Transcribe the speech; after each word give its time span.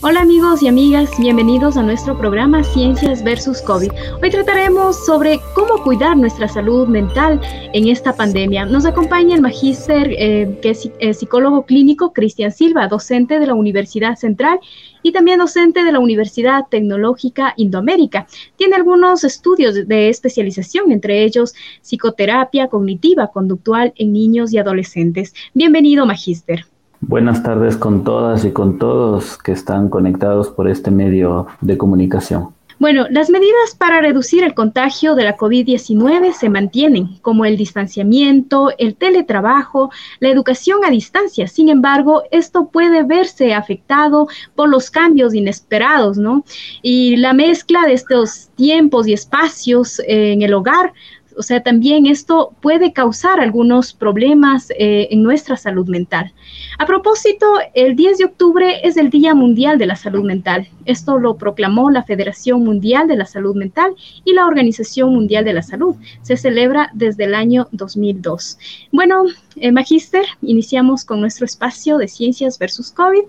Hola 0.00 0.20
amigos 0.20 0.62
y 0.62 0.68
amigas, 0.68 1.10
bienvenidos 1.18 1.76
a 1.76 1.82
nuestro 1.82 2.16
programa 2.16 2.62
Ciencias 2.62 3.24
versus 3.24 3.60
COVID. 3.60 3.90
Hoy 4.22 4.30
trataremos 4.30 5.04
sobre 5.04 5.40
cómo 5.56 5.82
cuidar 5.82 6.16
nuestra 6.16 6.46
salud 6.46 6.86
mental 6.86 7.40
en 7.72 7.88
esta 7.88 8.14
pandemia. 8.14 8.64
Nos 8.64 8.86
acompaña 8.86 9.34
el 9.34 9.42
magíster, 9.42 10.14
eh, 10.16 10.56
que 10.62 10.70
es 10.70 10.88
eh, 11.00 11.14
psicólogo 11.14 11.66
clínico, 11.66 12.12
Cristian 12.12 12.52
Silva, 12.52 12.86
docente 12.86 13.40
de 13.40 13.48
la 13.48 13.54
Universidad 13.54 14.14
Central 14.14 14.60
y 15.02 15.10
también 15.10 15.40
docente 15.40 15.82
de 15.82 15.90
la 15.90 15.98
Universidad 15.98 16.66
Tecnológica 16.70 17.54
Indoamérica. 17.56 18.28
Tiene 18.54 18.76
algunos 18.76 19.24
estudios 19.24 19.88
de 19.88 20.08
especialización, 20.10 20.92
entre 20.92 21.24
ellos 21.24 21.54
psicoterapia 21.82 22.68
cognitiva 22.68 23.32
conductual 23.32 23.92
en 23.96 24.12
niños 24.12 24.52
y 24.52 24.58
adolescentes. 24.58 25.34
Bienvenido, 25.54 26.06
magíster. 26.06 26.66
Buenas 27.00 27.44
tardes 27.44 27.76
con 27.76 28.02
todas 28.02 28.44
y 28.44 28.50
con 28.50 28.78
todos 28.78 29.38
que 29.38 29.52
están 29.52 29.88
conectados 29.88 30.48
por 30.48 30.68
este 30.68 30.90
medio 30.90 31.46
de 31.60 31.78
comunicación. 31.78 32.48
Bueno, 32.80 33.06
las 33.10 33.28
medidas 33.28 33.74
para 33.76 34.00
reducir 34.00 34.44
el 34.44 34.54
contagio 34.54 35.16
de 35.16 35.24
la 35.24 35.36
COVID-19 35.36 36.32
se 36.32 36.48
mantienen, 36.48 37.18
como 37.22 37.44
el 37.44 37.56
distanciamiento, 37.56 38.70
el 38.78 38.94
teletrabajo, 38.94 39.90
la 40.20 40.28
educación 40.28 40.84
a 40.84 40.90
distancia. 40.90 41.48
Sin 41.48 41.68
embargo, 41.70 42.22
esto 42.30 42.68
puede 42.68 43.02
verse 43.02 43.52
afectado 43.52 44.28
por 44.54 44.68
los 44.68 44.92
cambios 44.92 45.34
inesperados, 45.34 46.18
¿no? 46.18 46.44
Y 46.80 47.16
la 47.16 47.32
mezcla 47.32 47.82
de 47.82 47.94
estos 47.94 48.48
tiempos 48.54 49.08
y 49.08 49.12
espacios 49.12 50.00
en 50.06 50.42
el 50.42 50.54
hogar 50.54 50.92
o 51.38 51.42
sea, 51.42 51.62
también 51.62 52.06
esto 52.06 52.52
puede 52.60 52.92
causar 52.92 53.40
algunos 53.40 53.92
problemas 53.92 54.70
eh, 54.70 55.08
en 55.10 55.22
nuestra 55.22 55.56
salud 55.56 55.86
mental. 55.86 56.32
A 56.78 56.86
propósito, 56.86 57.46
el 57.74 57.94
10 57.94 58.18
de 58.18 58.24
octubre 58.24 58.80
es 58.82 58.96
el 58.96 59.08
Día 59.08 59.34
Mundial 59.34 59.78
de 59.78 59.86
la 59.86 59.96
Salud 59.96 60.24
Mental. 60.24 60.68
Esto 60.84 61.18
lo 61.18 61.36
proclamó 61.36 61.90
la 61.90 62.02
Federación 62.02 62.64
Mundial 62.64 63.06
de 63.06 63.16
la 63.16 63.26
Salud 63.26 63.54
Mental 63.54 63.94
y 64.24 64.32
la 64.32 64.46
Organización 64.46 65.14
Mundial 65.14 65.44
de 65.44 65.52
la 65.52 65.62
Salud. 65.62 65.94
Se 66.22 66.36
celebra 66.36 66.90
desde 66.92 67.24
el 67.24 67.34
año 67.34 67.68
2002. 67.70 68.58
Bueno, 68.90 69.24
eh, 69.56 69.70
Magíster, 69.70 70.24
iniciamos 70.42 71.04
con 71.04 71.20
nuestro 71.20 71.44
espacio 71.44 71.98
de 71.98 72.08
ciencias 72.08 72.58
versus 72.58 72.90
COVID. 72.90 73.24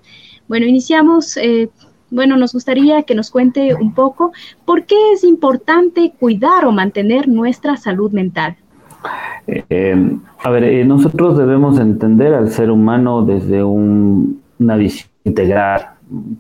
Bueno, 0.48 0.66
iniciamos 0.66 1.38
eh, 1.38 1.70
bueno, 2.12 2.38
nos 2.38 2.54
gustaría 2.54 3.04
que 3.04 3.16
nos 3.16 3.30
cuente 3.30 3.76
un 3.76 3.94
poco 3.94 4.32
por 4.66 4.86
qué 4.86 5.14
es 5.14 5.24
importante 5.24 6.14
cuidar 6.20 6.66
o 6.66 6.72
mantener 6.72 7.28
nuestra 7.28 7.78
salud 7.78 8.12
mental. 8.12 8.56
Eh, 9.48 10.18
a 10.44 10.50
ver, 10.50 10.64
eh, 10.64 10.86
nosotros 10.86 11.38
debemos 11.38 11.80
entender 11.80 12.34
al 12.34 12.50
ser 12.50 12.72
humano 12.72 13.24
desde 13.24 13.64
una 13.64 14.76
visión 14.76 15.10
integral. 15.24 15.90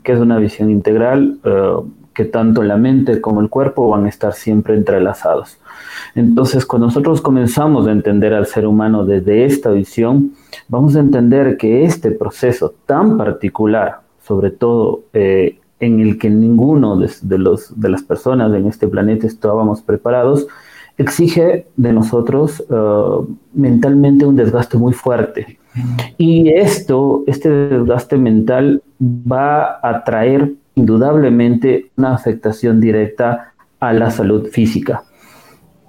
¿Qué 0.04 0.14
es 0.14 0.20
una 0.20 0.38
visión 0.38 0.70
integral? 0.70 1.40
Eh, 1.44 1.74
que 2.14 2.26
tanto 2.26 2.64
la 2.64 2.76
mente 2.76 3.22
como 3.22 3.40
el 3.40 3.50
cuerpo 3.50 3.88
van 3.88 4.06
a 4.06 4.10
estar 4.10 4.34
siempre 4.34 4.76
entrelazados. 4.76 5.58
Entonces, 6.16 6.66
cuando 6.66 6.88
nosotros 6.88 7.22
comenzamos 7.22 7.88
a 7.88 7.92
entender 7.92 8.34
al 8.34 8.46
ser 8.46 8.68
humano 8.68 9.06
desde 9.06 9.46
esta 9.46 9.72
visión, 9.72 10.34
vamos 10.68 10.98
a 10.98 11.00
entender 11.00 11.56
que 11.56 11.86
este 11.86 12.12
proceso 12.12 12.74
tan 12.86 13.18
particular, 13.18 14.02
sobre 14.30 14.52
todo 14.52 15.06
en 15.12 16.00
el 16.00 16.20
que 16.20 16.30
ninguno 16.30 16.96
de, 16.98 17.38
los, 17.40 17.80
de 17.80 17.90
las 17.90 18.04
personas 18.04 18.54
en 18.54 18.68
este 18.68 18.88
planeta 18.88 19.26
estábamos 19.26 19.82
preparados, 19.82 20.48
exige 21.00 21.66
de 21.76 21.94
nosotros 21.94 22.64
uh, 22.70 23.26
mentalmente 23.54 24.28
un 24.28 24.36
desgaste 24.36 24.78
muy 24.78 24.94
fuerte. 24.94 25.58
Y 26.18 26.50
esto, 26.50 27.24
este 27.26 27.50
desgaste 27.50 28.18
mental 28.18 28.84
va 29.02 29.80
a 29.82 30.04
traer 30.04 30.54
indudablemente 30.76 31.90
una 31.98 32.14
afectación 32.14 32.80
directa 32.80 33.54
a 33.80 33.94
la 33.94 34.12
salud 34.12 34.48
física. 34.50 35.04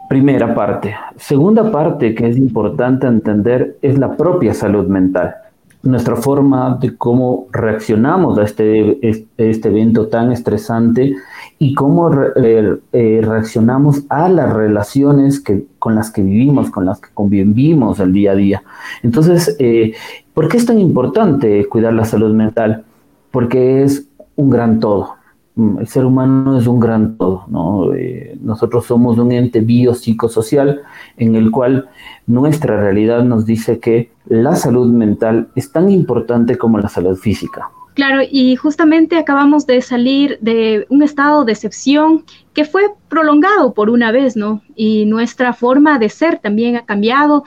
Primera 0.08 0.54
parte. 0.54 0.94
Segunda 1.16 1.70
parte 1.70 2.14
que 2.14 2.26
es 2.28 2.38
importante 2.38 3.06
entender 3.06 3.76
es 3.82 3.98
la 3.98 4.16
propia 4.16 4.54
salud 4.54 4.86
mental 4.86 5.34
nuestra 5.82 6.16
forma 6.16 6.76
de 6.80 6.96
cómo 6.96 7.46
reaccionamos 7.52 8.38
a 8.38 8.44
este, 8.44 8.98
este 9.38 9.68
evento 9.68 10.08
tan 10.08 10.30
estresante 10.30 11.14
y 11.58 11.74
cómo 11.74 12.10
eh, 12.36 12.76
eh, 12.92 13.20
reaccionamos 13.22 14.02
a 14.08 14.28
las 14.28 14.52
relaciones 14.52 15.40
que, 15.40 15.64
con 15.78 15.94
las 15.94 16.10
que 16.10 16.22
vivimos, 16.22 16.70
con 16.70 16.84
las 16.84 17.00
que 17.00 17.08
convivimos 17.14 17.98
el 18.00 18.12
día 18.12 18.32
a 18.32 18.34
día. 18.34 18.62
Entonces, 19.02 19.56
eh, 19.58 19.94
¿por 20.34 20.48
qué 20.48 20.58
es 20.58 20.66
tan 20.66 20.78
importante 20.78 21.66
cuidar 21.66 21.94
la 21.94 22.04
salud 22.04 22.34
mental? 22.34 22.84
Porque 23.30 23.82
es 23.82 24.06
un 24.36 24.50
gran 24.50 24.80
todo. 24.80 25.19
Mm, 25.56 25.78
el 25.78 25.86
ser 25.88 26.04
humano 26.04 26.58
es 26.58 26.66
un 26.66 26.78
gran 26.78 27.16
todo, 27.16 27.44
¿no? 27.48 27.92
Eh, 27.94 28.38
nosotros 28.40 28.86
somos 28.86 29.18
un 29.18 29.32
ente 29.32 29.60
biopsicosocial 29.60 30.82
en 31.16 31.34
el 31.34 31.50
cual 31.50 31.88
nuestra 32.26 32.80
realidad 32.80 33.24
nos 33.24 33.46
dice 33.46 33.80
que 33.80 34.10
la 34.26 34.54
salud 34.54 34.92
mental 34.92 35.48
es 35.56 35.72
tan 35.72 35.90
importante 35.90 36.56
como 36.56 36.78
la 36.78 36.88
salud 36.88 37.16
física. 37.16 37.70
Claro, 37.94 38.20
y 38.30 38.54
justamente 38.54 39.18
acabamos 39.18 39.66
de 39.66 39.82
salir 39.82 40.38
de 40.40 40.86
un 40.90 41.02
estado 41.02 41.44
de 41.44 41.52
excepción 41.52 42.24
que 42.54 42.64
fue 42.64 42.82
prolongado 43.08 43.74
por 43.74 43.90
una 43.90 44.12
vez, 44.12 44.36
¿no? 44.36 44.62
Y 44.76 45.06
nuestra 45.06 45.52
forma 45.52 45.98
de 45.98 46.08
ser 46.08 46.38
también 46.38 46.76
ha 46.76 46.86
cambiado 46.86 47.44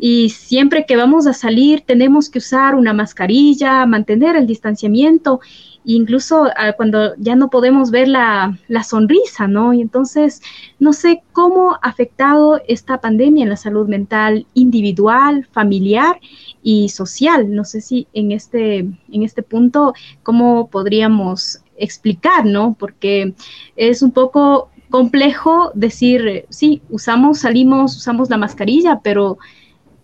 y 0.00 0.30
siempre 0.30 0.84
que 0.84 0.96
vamos 0.96 1.28
a 1.28 1.32
salir 1.32 1.82
tenemos 1.86 2.28
que 2.28 2.38
usar 2.38 2.74
una 2.74 2.92
mascarilla, 2.92 3.86
mantener 3.86 4.34
el 4.34 4.48
distanciamiento 4.48 5.40
incluso 5.84 6.46
ah, 6.56 6.72
cuando 6.76 7.14
ya 7.16 7.36
no 7.36 7.50
podemos 7.50 7.90
ver 7.90 8.08
la, 8.08 8.58
sonrisa, 8.84 9.46
¿no? 9.46 9.72
Y 9.72 9.80
entonces, 9.80 10.42
no 10.78 10.92
sé 10.92 11.22
cómo 11.32 11.74
ha 11.74 11.88
afectado 11.88 12.60
esta 12.68 13.00
pandemia 13.00 13.44
en 13.44 13.50
la 13.50 13.56
salud 13.56 13.88
mental 13.88 14.46
individual, 14.54 15.46
familiar 15.52 16.20
y 16.62 16.88
social. 16.88 17.54
No 17.54 17.64
sé 17.64 17.80
si 17.80 18.08
en 18.12 18.32
este, 18.32 18.78
en 18.78 19.22
este 19.22 19.42
punto, 19.42 19.94
cómo 20.22 20.68
podríamos 20.68 21.60
explicar, 21.76 22.46
¿no? 22.46 22.76
Porque 22.78 23.34
es 23.76 24.02
un 24.02 24.12
poco 24.12 24.70
complejo 24.90 25.72
decir, 25.74 26.46
sí, 26.50 26.82
usamos, 26.88 27.40
salimos, 27.40 27.96
usamos 27.96 28.30
la 28.30 28.36
mascarilla, 28.36 29.00
pero 29.02 29.38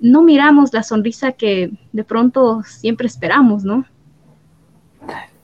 no 0.01 0.23
miramos 0.23 0.73
la 0.73 0.83
sonrisa 0.83 1.33
que 1.33 1.71
de 1.93 2.05
pronto 2.05 2.63
siempre 2.65 3.07
esperamos, 3.07 3.65
¿no? 3.65 3.85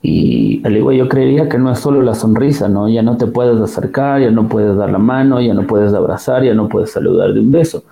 Y 0.08 0.64
al 0.64 0.76
igual 0.76 0.94
yo 0.94 1.08
creería 1.08 1.48
que 1.48 1.58
no 1.58 1.72
es 1.72 1.80
solo 1.80 2.00
la 2.00 2.14
sonrisa, 2.14 2.68
¿no? 2.68 2.88
Ya 2.88 3.02
no 3.02 3.16
te 3.16 3.26
puedes 3.26 3.60
acercar, 3.60 4.20
ya 4.20 4.30
no 4.30 4.48
puedes 4.48 4.76
dar 4.76 4.88
la 4.88 4.98
mano, 4.98 5.40
ya 5.40 5.52
no 5.52 5.66
puedes 5.66 5.92
abrazar, 5.94 6.44
ya 6.44 6.54
no 6.54 6.68
puedes 6.68 6.92
saludar 6.92 7.34
de 7.34 7.40
un 7.40 7.50
beso. 7.50 7.82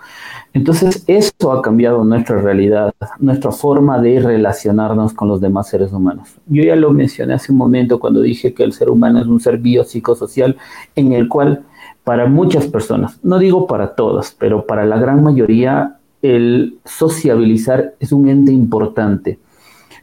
Entonces, 0.53 1.03
eso 1.09 1.51
ha 1.51 1.61
cambiado 1.61 2.05
nuestra 2.05 2.41
realidad, 2.41 2.95
nuestra 3.19 3.51
forma 3.51 4.01
de 4.01 4.21
relacionarnos 4.21 5.13
con 5.13 5.27
los 5.27 5.41
demás 5.41 5.69
seres 5.69 5.93
humanos. 5.93 6.29
Yo 6.47 6.63
ya 6.63 6.77
lo 6.77 6.93
mencioné 6.93 7.35
hace 7.35 7.51
un 7.51 7.59
momento 7.59 7.99
cuando 7.99 8.23
dije 8.23 8.55
que 8.55 8.63
el 8.63 8.73
ser 8.73 8.91
humano 8.91 9.21
es 9.21 9.27
un 9.27 9.41
ser 9.41 9.59
biopsicosocial 9.59 10.57
en 10.95 11.15
el 11.15 11.29
cual 11.29 11.65
para 12.05 12.27
muchas 12.27 12.69
personas, 12.69 13.19
no 13.25 13.41
digo 13.41 13.67
para 13.67 13.97
todas, 13.97 14.37
pero 14.39 14.67
para 14.69 14.87
la 14.87 14.99
gran 15.01 15.25
mayoría, 15.25 15.97
el 16.23 16.79
sociabilizar 16.85 17.95
es 17.99 18.13
un 18.13 18.29
ente 18.29 18.53
importante 18.53 19.41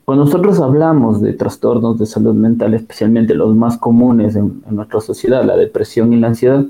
cuando 0.06 0.26
nosotros 0.26 0.60
hablamos 0.60 1.22
de 1.22 1.34
trastornos 1.34 2.00
de 2.00 2.06
salud 2.06 2.34
mental, 2.34 2.74
especialmente 2.74 3.36
los 3.36 3.56
más 3.56 3.78
comunes 3.78 4.36
en, 4.36 4.64
nuestra 4.70 5.00
sociedad, 5.00 5.44
la 5.44 5.56
depresión 5.56 6.12
y 6.14 6.20
la 6.20 6.28
ansiedad, 6.28 6.66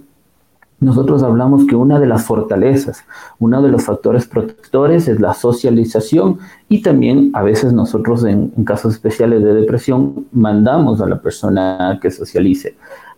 nosotros 0.79 1.21
hablamos 1.21 1.65
que 1.67 1.75
una 1.75 1.99
de 1.99 2.07
las 2.07 2.25
fortalezas, 2.25 3.03
uno 3.39 3.61
de 3.61 3.69
los 3.69 3.83
factores 3.83 4.25
protectores 4.25 5.07
es 5.07 5.19
la 5.19 5.35
socialización 5.35 6.39
y 6.69 6.81
también 6.81 7.29
a 7.33 7.43
veces 7.43 7.71
nosotros 7.71 8.23
en, 8.25 8.49
casos 8.65 8.95
especiales 8.95 9.43
de 9.43 9.53
depresión 9.53 10.25
mandamos 10.31 10.99
a 10.99 11.05
la 11.05 11.21
persona 11.21 11.99
que 12.01 12.09
socialice. 12.09 12.75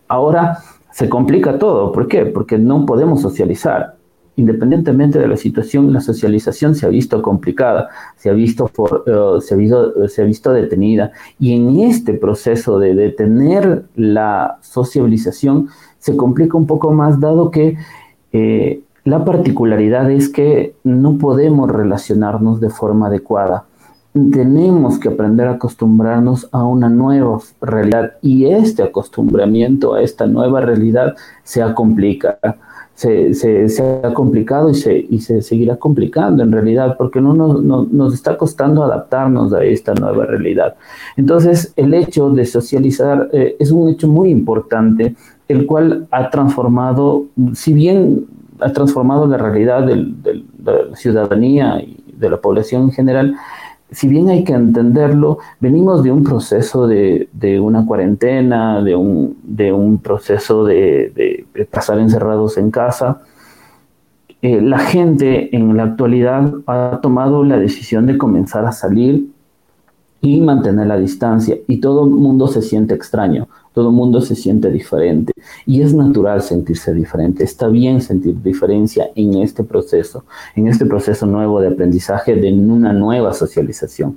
Ahora 0.08 0.58
se 0.92 1.08
complica 1.08 1.58
todo, 1.58 1.90
¿por 1.90 2.06
qué? 2.06 2.26
Porque 2.26 2.58
no 2.58 2.84
podemos 2.84 3.22
socializar 3.22 3.93
independientemente 4.36 5.18
de 5.18 5.28
la 5.28 5.36
situación, 5.36 5.92
la 5.92 6.00
socialización 6.00 6.74
se 6.74 6.86
ha 6.86 6.88
visto 6.88 7.22
complicada, 7.22 7.88
se 8.16 8.30
ha 8.30 8.32
visto, 8.32 8.70
eh, 9.06 9.40
se 9.40 9.54
ha 9.54 9.56
visto, 9.56 10.08
se 10.08 10.22
ha 10.22 10.24
visto 10.24 10.52
detenida. 10.52 11.12
Y 11.38 11.54
en 11.54 11.80
este 11.80 12.14
proceso 12.14 12.78
de 12.78 12.94
detener 12.94 13.84
la 13.94 14.58
socialización 14.60 15.68
se 15.98 16.16
complica 16.16 16.56
un 16.56 16.66
poco 16.66 16.92
más, 16.92 17.20
dado 17.20 17.50
que 17.50 17.76
eh, 18.32 18.82
la 19.04 19.24
particularidad 19.24 20.10
es 20.10 20.28
que 20.28 20.74
no 20.82 21.18
podemos 21.18 21.70
relacionarnos 21.70 22.60
de 22.60 22.70
forma 22.70 23.06
adecuada. 23.06 23.66
tenemos 24.32 25.00
que 25.00 25.08
aprender 25.08 25.48
a 25.48 25.52
acostumbrarnos 25.52 26.48
a 26.52 26.64
una 26.64 26.88
nueva 26.88 27.40
realidad 27.60 28.12
y 28.22 28.46
este 28.46 28.84
acostumbramiento 28.84 29.94
a 29.94 30.02
esta 30.02 30.26
nueva 30.26 30.60
realidad 30.60 31.14
se 31.42 31.62
complica. 31.74 32.38
Se, 32.94 33.34
se, 33.34 33.82
ha 34.04 34.14
complicado 34.14 34.70
y 34.70 34.74
se, 34.74 35.04
y 35.10 35.18
se 35.18 35.42
seguirá 35.42 35.76
complicando 35.76 36.44
en 36.44 36.52
realidad 36.52 36.96
porque 36.96 37.20
no 37.20 37.34
nos, 37.34 37.60
nos 37.62 38.14
está 38.14 38.38
costando 38.38 38.84
adaptarnos 38.84 39.52
a 39.52 39.64
esta 39.64 39.94
nueva 39.94 40.26
realidad. 40.26 40.76
Entonces, 41.16 41.72
el 41.76 41.92
hecho 41.92 42.30
de 42.30 42.46
socializar 42.46 43.30
eh, 43.32 43.56
es 43.58 43.72
un 43.72 43.88
hecho 43.88 44.06
muy 44.06 44.30
importante, 44.30 45.16
el 45.48 45.66
cual 45.66 46.06
ha 46.12 46.30
transformado, 46.30 47.24
si 47.52 47.74
bien 47.74 48.26
ha 48.60 48.72
transformado 48.72 49.26
la 49.26 49.38
realidad 49.38 49.84
de 49.84 50.44
la 50.64 50.94
ciudadanía 50.94 51.80
y 51.82 52.04
de 52.16 52.30
la 52.30 52.36
población 52.36 52.82
en 52.82 52.92
general, 52.92 53.36
si 53.94 54.08
bien 54.08 54.28
hay 54.28 54.44
que 54.44 54.52
entenderlo, 54.52 55.38
venimos 55.60 56.02
de 56.02 56.10
un 56.10 56.24
proceso 56.24 56.86
de, 56.86 57.28
una 57.60 57.86
cuarentena, 57.86 58.82
de 58.82 58.96
un, 58.96 59.38
de 59.42 59.72
un 59.72 59.98
proceso 59.98 60.64
de, 60.64 61.46
pasar 61.70 61.98
encerrados 61.98 62.58
en 62.58 62.70
casa. 62.70 63.22
Eh, 64.42 64.60
la 64.60 64.78
gente 64.78 65.54
en 65.56 65.76
la 65.76 65.84
actualidad 65.84 66.52
ha 66.66 66.98
tomado 67.02 67.44
la 67.44 67.58
decisión 67.58 68.06
de 68.06 68.18
comenzar 68.18 68.66
a 68.66 68.72
salir 68.72 69.30
y 70.20 70.40
mantener 70.40 70.86
la 70.86 70.98
distancia 70.98 71.56
y 71.66 71.78
todo 71.78 72.04
el 72.04 72.10
mundo 72.10 72.48
se 72.48 72.62
siente 72.62 72.94
extraño, 72.94 73.48
todo 73.74 73.90
el 73.90 73.94
mundo 73.94 74.20
se 74.20 74.36
siente 74.36 74.70
diferente. 74.70 75.32
Y 75.66 75.82
es 75.82 75.92
natural 75.92 76.40
sentirse 76.42 76.94
diferente, 76.94 77.44
está 77.44 77.68
bien 77.68 78.00
sentir 78.00 78.40
diferencia 78.40 79.10
en 79.14 79.42
este 79.42 79.64
proceso, 79.64 80.24
en 80.54 80.68
este 80.68 80.86
proceso 80.86 81.26
nuevo 81.26 81.60
de 81.60 81.68
aprendizaje, 81.68 82.36
de 82.36 82.52
una 82.52 82.92
nueva 82.92 83.34
socialización. 83.34 84.16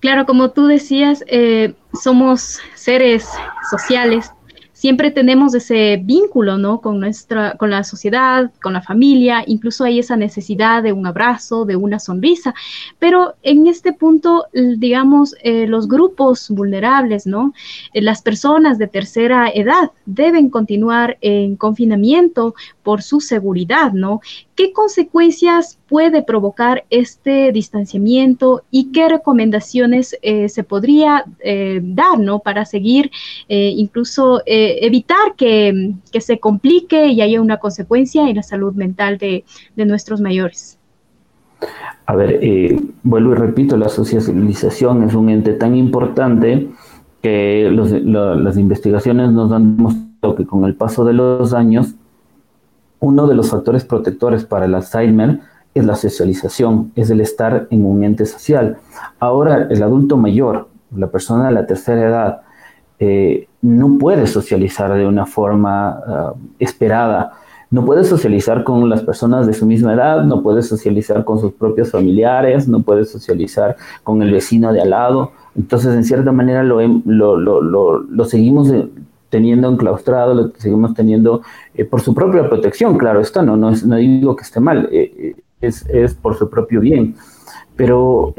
Claro, 0.00 0.26
como 0.26 0.50
tú 0.50 0.66
decías, 0.66 1.24
eh, 1.26 1.74
somos 1.92 2.60
seres 2.74 3.26
sociales 3.70 4.30
siempre 4.78 5.10
tenemos 5.10 5.56
ese 5.56 6.00
vínculo, 6.00 6.56
¿no? 6.56 6.80
Con 6.80 7.00
nuestra, 7.00 7.54
con 7.54 7.68
la 7.68 7.82
sociedad, 7.82 8.52
con 8.62 8.72
la 8.74 8.80
familia, 8.80 9.42
incluso 9.44 9.82
hay 9.82 9.98
esa 9.98 10.16
necesidad 10.16 10.84
de 10.84 10.92
un 10.92 11.04
abrazo, 11.04 11.64
de 11.64 11.74
una 11.74 11.98
sonrisa, 11.98 12.54
pero 13.00 13.34
en 13.42 13.66
este 13.66 13.92
punto, 13.92 14.46
digamos, 14.52 15.34
eh, 15.42 15.66
los 15.66 15.88
grupos 15.88 16.48
vulnerables, 16.50 17.26
¿no? 17.26 17.52
Eh, 17.92 18.02
las 18.02 18.22
personas 18.22 18.78
de 18.78 18.86
tercera 18.86 19.50
edad 19.52 19.90
deben 20.06 20.48
continuar 20.48 21.18
en 21.22 21.56
confinamiento 21.56 22.54
por 22.84 23.02
su 23.02 23.20
seguridad, 23.20 23.92
¿no? 23.92 24.20
¿Qué 24.54 24.72
consecuencias 24.72 25.78
puede 25.88 26.22
provocar 26.22 26.84
este 26.90 27.50
distanciamiento 27.50 28.62
y 28.70 28.92
qué 28.92 29.08
recomendaciones 29.08 30.16
eh, 30.22 30.48
se 30.48 30.62
podría 30.62 31.24
eh, 31.40 31.80
dar, 31.82 32.18
¿no? 32.18 32.38
Para 32.40 32.64
seguir, 32.64 33.10
eh, 34.70 34.86
evitar 34.86 35.34
que, 35.36 35.94
se 36.20 36.38
complique 36.38 37.08
y 37.08 37.20
haya 37.20 37.40
una 37.40 37.58
consecuencia 37.58 38.28
en 38.28 38.36
la 38.36 38.42
salud 38.42 38.74
mental 38.74 39.18
de, 39.18 39.44
nuestros 39.76 40.20
mayores. 40.20 40.78
A 42.06 42.14
ver, 42.14 42.40
vuelvo 43.02 43.32
y 43.32 43.34
repito, 43.34 43.76
la 43.76 43.88
socialización 43.88 45.02
es 45.02 45.14
un 45.14 45.28
ente 45.28 45.52
tan 45.52 45.74
importante 45.74 46.68
que 47.22 47.70
las 47.70 48.56
investigaciones 48.56 49.32
nos 49.32 49.52
han 49.52 49.76
demostrado 49.76 50.36
que 50.36 50.46
con 50.46 50.64
el 50.64 50.74
paso 50.74 51.04
de 51.04 51.12
los 51.12 51.52
años 51.52 51.94
uno 53.00 53.26
de 53.26 53.34
los 53.34 53.50
factores 53.50 53.84
protectores 53.84 54.44
para 54.44 54.66
el 54.66 54.74
Alzheimer 54.74 55.40
es 55.74 55.84
la 55.84 55.94
socialización, 55.94 56.92
es 56.96 57.10
el 57.10 57.20
estar 57.20 57.68
en 57.70 57.84
un 57.84 58.02
ente 58.02 58.26
social. 58.26 58.78
Ahora, 59.20 59.68
el 59.70 59.82
adulto 59.82 60.16
mayor, 60.16 60.68
la 60.94 61.08
persona 61.08 61.46
de 61.46 61.52
la 61.52 61.66
tercera 61.66 62.08
edad, 62.08 62.42
eh, 62.98 63.48
no 63.62 63.98
puede 63.98 64.26
socializar 64.26 64.94
de 64.94 65.06
una 65.06 65.26
forma 65.26 65.88
ah, 66.06 66.34
esperada. 66.58 67.32
No 67.70 67.84
puede 67.84 68.04
socializar 68.04 68.64
con 68.64 68.88
las 68.88 69.02
personas 69.02 69.46
de 69.46 69.52
su 69.52 69.66
misma 69.66 69.92
edad, 69.92 70.24
no 70.24 70.42
puede 70.42 70.62
socializar 70.62 71.24
con 71.24 71.38
sus 71.38 71.52
propios 71.52 71.90
familiares, 71.90 72.66
no 72.66 72.80
puede 72.80 73.04
socializar 73.04 73.76
con 74.02 74.22
el 74.22 74.32
vecino 74.32 74.72
de 74.72 74.80
al 74.80 74.90
lado. 74.90 75.32
Entonces, 75.54 75.94
en 75.94 76.04
cierta 76.04 76.32
manera, 76.32 76.62
lo, 76.62 76.80
lo, 76.80 78.00
lo, 78.00 78.24
seguimos 78.24 78.72
teniendo 79.28 79.68
enclaustrado, 79.68 80.34
lo 80.34 80.52
seguimos 80.56 80.94
teniendo 80.94 81.42
eh, 81.74 81.84
por 81.84 82.00
su 82.00 82.14
propia 82.14 82.48
protección, 82.48 82.96
claro 82.96 83.20
está, 83.20 83.42
no, 83.42 83.56
no, 83.56 83.72
no 83.72 83.96
digo 83.96 84.34
que 84.36 84.44
esté 84.44 84.60
mal, 84.60 84.88
eh, 84.90 85.12
eh, 85.18 85.36
es, 85.60 85.84
es, 85.90 86.14
por 86.14 86.36
su 86.36 86.48
propio 86.48 86.80
bien. 86.80 87.16
Pero 87.78 88.34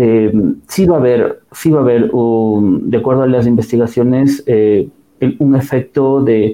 sí 0.68 0.86
va 0.86 0.98
a 0.98 1.00
haber, 1.00 1.42
sí 1.52 1.72
va 1.72 1.80
a 1.80 1.84
haber 1.84 2.12
de 2.12 2.98
acuerdo 2.98 3.24
a 3.24 3.28
las 3.28 3.48
investigaciones, 3.48 4.44
un 4.46 5.56
efecto 5.56 6.22
de 6.22 6.54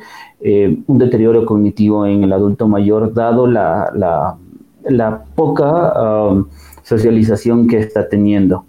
un 0.87 0.97
deterioro 0.97 1.45
cognitivo 1.45 2.05
en 2.05 2.23
el 2.23 2.31
adulto 2.31 2.67
mayor, 2.67 3.13
dado 3.13 3.47
la, 3.47 3.91
la, 3.95 4.37
la 4.83 5.23
poca 5.35 6.29
um, 6.29 6.45
socialización 6.83 7.67
que 7.67 7.79
está 7.79 8.07
teniendo. 8.07 8.65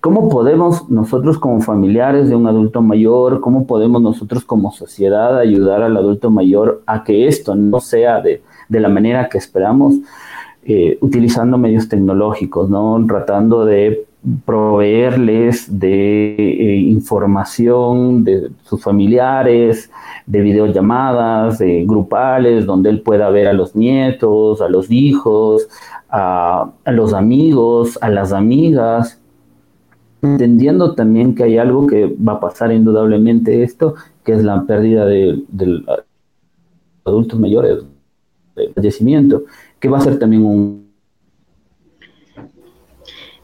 ¿Cómo 0.00 0.30
podemos 0.30 0.88
nosotros 0.88 1.38
como 1.38 1.60
familiares 1.60 2.30
de 2.30 2.34
un 2.34 2.46
adulto 2.46 2.80
mayor, 2.80 3.40
cómo 3.40 3.66
podemos 3.66 4.00
nosotros 4.00 4.44
como 4.44 4.72
sociedad 4.72 5.38
ayudar 5.38 5.82
al 5.82 5.96
adulto 5.96 6.30
mayor 6.30 6.82
a 6.86 7.04
que 7.04 7.28
esto 7.28 7.54
no 7.54 7.80
sea 7.80 8.22
de, 8.22 8.42
la 8.70 8.88
manera 8.88 9.28
que 9.28 9.36
esperamos? 9.36 9.96
Eh, 10.64 10.98
utilizando 11.00 11.56
medios 11.56 11.88
tecnológicos, 11.88 12.68
¿no? 12.68 13.02
Tratando 13.06 13.64
de 13.64 14.04
proveerles 14.44 15.80
de 15.80 16.34
eh, 16.36 16.76
información 16.76 18.24
de 18.24 18.50
sus 18.64 18.82
familiares, 18.82 19.90
de 20.26 20.40
videollamadas, 20.42 21.58
de 21.58 21.84
grupales, 21.86 22.66
donde 22.66 22.90
él 22.90 23.00
pueda 23.00 23.30
ver 23.30 23.48
a 23.48 23.54
los 23.54 23.74
nietos, 23.74 24.60
a 24.60 24.68
los 24.68 24.90
hijos, 24.90 25.68
a 26.10 26.70
los 26.86 27.14
amigos, 27.14 27.98
a 28.02 28.10
las 28.10 28.32
amigas, 28.32 29.20
entendiendo 30.22 30.94
también 30.94 31.34
que 31.34 31.44
hay 31.44 31.58
algo 31.58 31.86
que 31.86 32.06
va 32.06 32.34
a 32.34 32.40
pasar 32.40 32.72
indudablemente 32.72 33.62
esto, 33.62 33.94
que 34.24 34.32
es 34.32 34.44
la 34.44 34.64
pérdida 34.64 35.06
de, 35.06 35.42
adultos 37.04 37.38
mayores, 37.38 37.78
de 38.56 38.68
fallecimiento, 38.74 39.44
que 39.80 39.88
va 39.88 39.98
a 39.98 40.02
ser 40.02 40.18
también 40.18 40.44
un... 40.44 40.90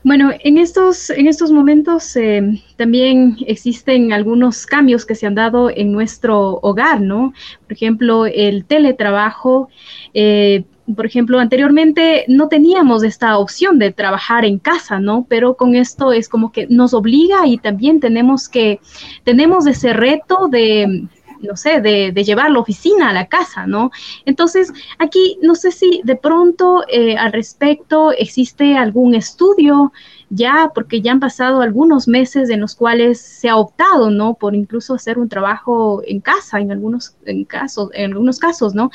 Bueno, 0.04 0.30
en 0.44 0.58
estos, 0.58 1.10
en 1.10 1.26
estos 1.26 1.50
momentos 1.50 2.14
eh, 2.14 2.62
también 2.76 3.38
existen 3.44 4.12
algunos 4.12 4.64
cambios 4.64 5.05
que 5.05 5.16
se 5.16 5.26
han 5.26 5.34
dado 5.34 5.69
en 5.69 5.90
nuestro 5.90 6.60
hogar, 6.62 7.00
¿no? 7.00 7.32
Por 7.64 7.72
ejemplo, 7.72 8.24
el 8.26 8.64
teletrabajo. 8.66 9.69
Eh, 10.14 10.62
por 10.94 11.06
ejemplo, 11.06 11.40
anteriormente 11.40 12.24
no 12.28 12.46
teníamos 12.46 13.02
esta 13.02 13.36
opción 13.38 13.81
de 13.81 13.90
trabajar 13.90 14.44
en 14.44 14.60
casa, 14.60 15.00
¿no? 15.00 15.26
Pero 15.28 15.56
con 15.56 15.74
esto 15.74 16.12
es 16.12 16.28
como 16.28 16.52
que 16.52 16.69
nos 16.69 16.94
obliga 16.94 17.44
y 17.48 17.58
también 17.58 17.98
tenemos 17.98 18.48
que, 18.48 18.78
tenemos 19.24 19.66
ese 19.66 19.93
reto 19.93 20.46
de, 20.48 21.08
no 21.40 21.56
sé, 21.56 21.81
de, 21.81 22.12
llevar 22.24 22.50
la 22.50 22.58
oficina 22.58 23.10
a 23.10 23.12
la 23.12 23.26
casa, 23.26 23.66
¿no? 23.66 23.90
Entonces, 24.24 24.72
aquí 24.98 25.38
no 25.43 25.55
sé 25.55 25.70
si 25.70 26.00
de 26.05 26.16
pronto 26.16 26.82
eh, 26.88 27.16
al 27.16 27.32
respecto 27.32 28.12
existe 28.12 28.76
algún 28.76 29.14
estudio 29.14 29.93
ya, 30.28 30.72
porque 30.74 31.00
ya 31.00 31.12
han 31.12 31.20
pasado 31.20 31.60
algunos 31.60 32.08
meses 32.08 32.50
en 32.50 32.60
los 32.60 32.74
cuales 32.74 33.20
se 33.20 33.48
ha 33.48 33.56
optado, 33.56 34.10
¿no? 34.10 34.34
Por 34.34 34.55
incluso 34.55 34.94
hacer 34.94 35.19
un 35.19 35.28
trabajo 35.28 36.02
en 36.05 36.20
casa, 36.20 36.58
en 36.58 36.72
algunos 36.72 37.14
casos, 37.46 37.90
en 37.94 38.12
algunos 38.12 38.38
casos, 38.38 38.74
¿no? 38.74 38.90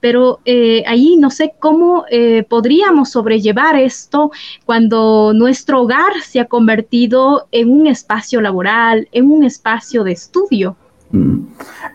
Pero 0.00 0.40
eh, 0.44 0.82
ahí 0.86 1.16
no 1.16 1.30
sé 1.30 1.54
cómo 1.58 2.04
eh, 2.10 2.44
podríamos 2.48 3.10
sobrellevar 3.10 3.76
esto 3.76 4.32
cuando 4.64 5.32
nuestro 5.34 5.82
hogar 5.82 6.20
se 6.24 6.40
ha 6.40 6.46
convertido 6.46 7.46
en 7.52 7.70
un 7.70 7.86
espacio 7.86 8.40
laboral, 8.40 9.08
en 9.12 9.30
un 9.30 9.44
espacio 9.44 10.02
de 10.02 10.12
estudio. 10.12 10.76
Mm. 11.12 11.46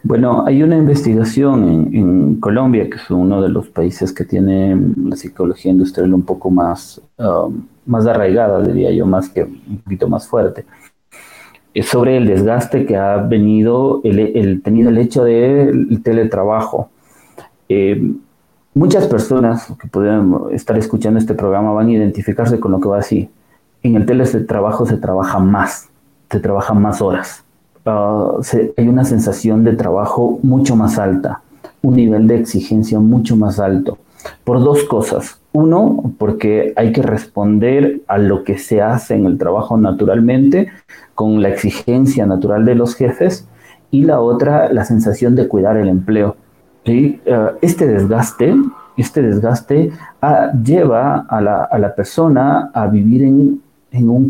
Bueno, 0.03 0.45
hay 0.45 0.61
una 0.63 0.77
investigación 0.77 1.89
en, 1.91 2.35
Colombia, 2.39 2.87
que 2.89 2.97
es 2.97 3.09
uno 3.09 3.41
de 3.41 3.49
los 3.49 3.67
países 3.67 4.13
que 4.13 4.23
tiene 4.23 4.77
la 5.03 5.15
psicología 5.15 5.71
industrial 5.71 6.13
un 6.13 6.21
poco 6.21 6.51
más, 6.51 7.01
um, 7.17 7.63
más 7.85 8.05
arraigada, 8.05 8.61
diría 8.61 8.91
yo, 8.91 9.05
más 9.05 9.29
que 9.29 9.43
un 9.43 9.81
poquito 9.83 10.07
más 10.07 10.27
fuerte, 10.27 10.65
sobre 11.83 12.17
el 12.17 12.27
desgaste 12.27 12.85
que 12.85 12.95
ha 12.95 13.17
venido, 13.17 14.01
el, 14.03 14.61
tenido 14.61 14.89
el 14.89 14.97
hecho 14.99 15.23
del 15.23 16.01
teletrabajo. 16.03 16.89
Eh, 17.69 18.13
muchas 18.75 19.07
personas 19.07 19.73
que 19.81 19.87
pueden 19.87 20.35
estar 20.51 20.77
escuchando 20.77 21.19
este 21.19 21.33
programa 21.33 21.71
van 21.73 21.87
a 21.87 21.91
identificarse 21.91 22.59
con 22.59 22.71
lo 22.71 22.79
que 22.79 22.87
va 22.87 22.99
así. 22.99 23.29
En 23.81 23.95
el 23.95 24.05
teletrabajo 24.05 24.85
se 24.85 24.97
trabaja 24.97 25.39
más, 25.39 25.89
se 26.29 26.39
trabaja 26.39 26.73
más 26.73 27.01
horas 27.01 27.46
Hay 27.87 28.87
una 28.87 29.05
sensación 29.05 29.63
de 29.63 29.73
trabajo 29.75 30.39
mucho 30.43 30.75
más 30.75 30.99
alta, 30.99 31.41
un 31.81 31.95
nivel 31.95 32.27
de 32.27 32.39
exigencia 32.39 32.99
mucho 32.99 33.35
más 33.35 33.59
alto. 33.59 33.97
Por 34.43 34.59
dos 34.59 34.83
cosas. 34.83 35.39
Uno, 35.53 36.13
porque 36.17 36.73
hay 36.75 36.91
que 36.91 37.01
responder 37.01 38.01
a 38.07 38.17
lo 38.17 38.43
que 38.43 38.57
se 38.57 38.81
hace 38.81 39.15
en 39.15 39.25
el 39.25 39.37
trabajo 39.37 39.77
naturalmente, 39.77 40.67
con 41.15 41.41
la 41.41 41.49
exigencia 41.49 42.25
natural 42.25 42.65
de 42.65 42.75
los 42.75 42.95
jefes, 42.95 43.47
y 43.89 44.03
la 44.03 44.19
otra, 44.19 44.71
la 44.71 44.83
sensación 44.83 45.35
de 45.35 45.47
cuidar 45.47 45.77
el 45.77 45.87
empleo. 45.87 46.35
Eh, 46.85 47.19
este 47.61 47.87
desgaste, 47.87 48.55
este 48.97 49.21
desgaste 49.21 49.91
ah, 50.21 50.51
lleva 50.63 51.25
a 51.27 51.41
la, 51.41 51.95
persona 51.95 52.71
a 52.73 52.87
vivir 52.87 53.23
en, 53.23 53.61
un 54.09 54.27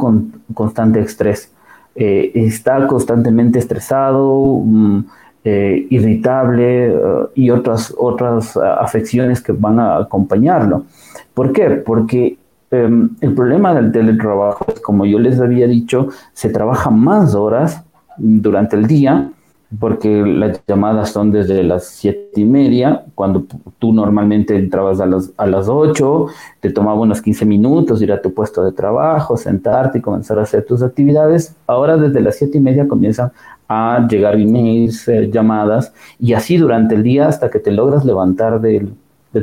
constante 0.54 1.00
estrés. 1.00 1.52
Eh, 2.00 2.32
está 2.36 2.86
constantemente 2.86 3.60
estresado, 3.60 4.62
mm, 4.64 5.00
eh, 5.44 5.88
irritable 5.90 6.94
y 7.34 7.50
otras, 7.50 7.94
otras 7.98 8.56
afecciones 8.58 9.42
que 9.42 9.54
van 9.54 9.80
a 9.80 9.98
acompañarlo. 9.98 10.86
¿Por 11.34 11.54
qué? 11.54 11.70
Porque 11.72 12.38
em, 12.70 13.10
el 13.22 13.34
problema 13.34 13.74
del 13.74 13.92
teletrabajo 13.92 14.66
es, 14.74 14.82
como 14.82 15.06
yo 15.06 15.20
les 15.20 15.40
había 15.40 15.68
dicho, 15.68 16.10
se 16.34 16.50
trabaja 16.50 16.90
más 16.90 17.34
horas 17.34 17.84
durante 18.18 18.76
el 18.76 18.88
día 18.88 19.32
porque 19.80 20.24
las 20.26 20.62
llamadas 20.66 21.12
son 21.12 21.32
desde 21.32 21.62
las 21.62 21.88
siete 21.88 22.40
y 22.40 22.46
media, 22.46 23.04
cuando 23.16 23.46
tú 23.80 23.92
normalmente 23.92 24.56
entrabas 24.56 25.02
a 25.02 25.06
las, 25.06 25.32
a 25.36 25.46
las 25.46 25.68
8, 25.68 26.28
te 26.62 26.72
tomaba 26.72 27.00
unos 27.02 27.22
15 27.22 27.46
minutos 27.46 28.02
ir 28.02 28.14
a 28.14 28.22
tu 28.22 28.34
puesto 28.34 28.64
de 28.64 28.72
trabajo, 28.72 29.36
sentarte 29.36 29.98
y 29.98 30.02
comenzar 30.02 30.40
a 30.40 30.44
hacer 30.44 30.66
tus 30.66 30.82
actividades. 30.82 31.54
Ahora 31.68 31.98
desde 31.98 32.22
las 32.22 32.38
siete 32.38 32.60
y 32.60 32.62
media 32.62 32.88
comienzan 32.88 33.32
a 33.68 34.08
llegar 34.10 34.36
emails, 34.36 35.06
eh, 35.10 35.30
llamadas, 35.30 35.94
y 36.18 36.32
así 36.34 36.56
durante 36.56 36.96
el 36.96 37.04
día 37.04 37.28
hasta 37.28 37.50
que 37.50 37.60
te 37.60 37.72
logras 37.72 38.06
levantar 38.06 38.62
de 38.62 38.88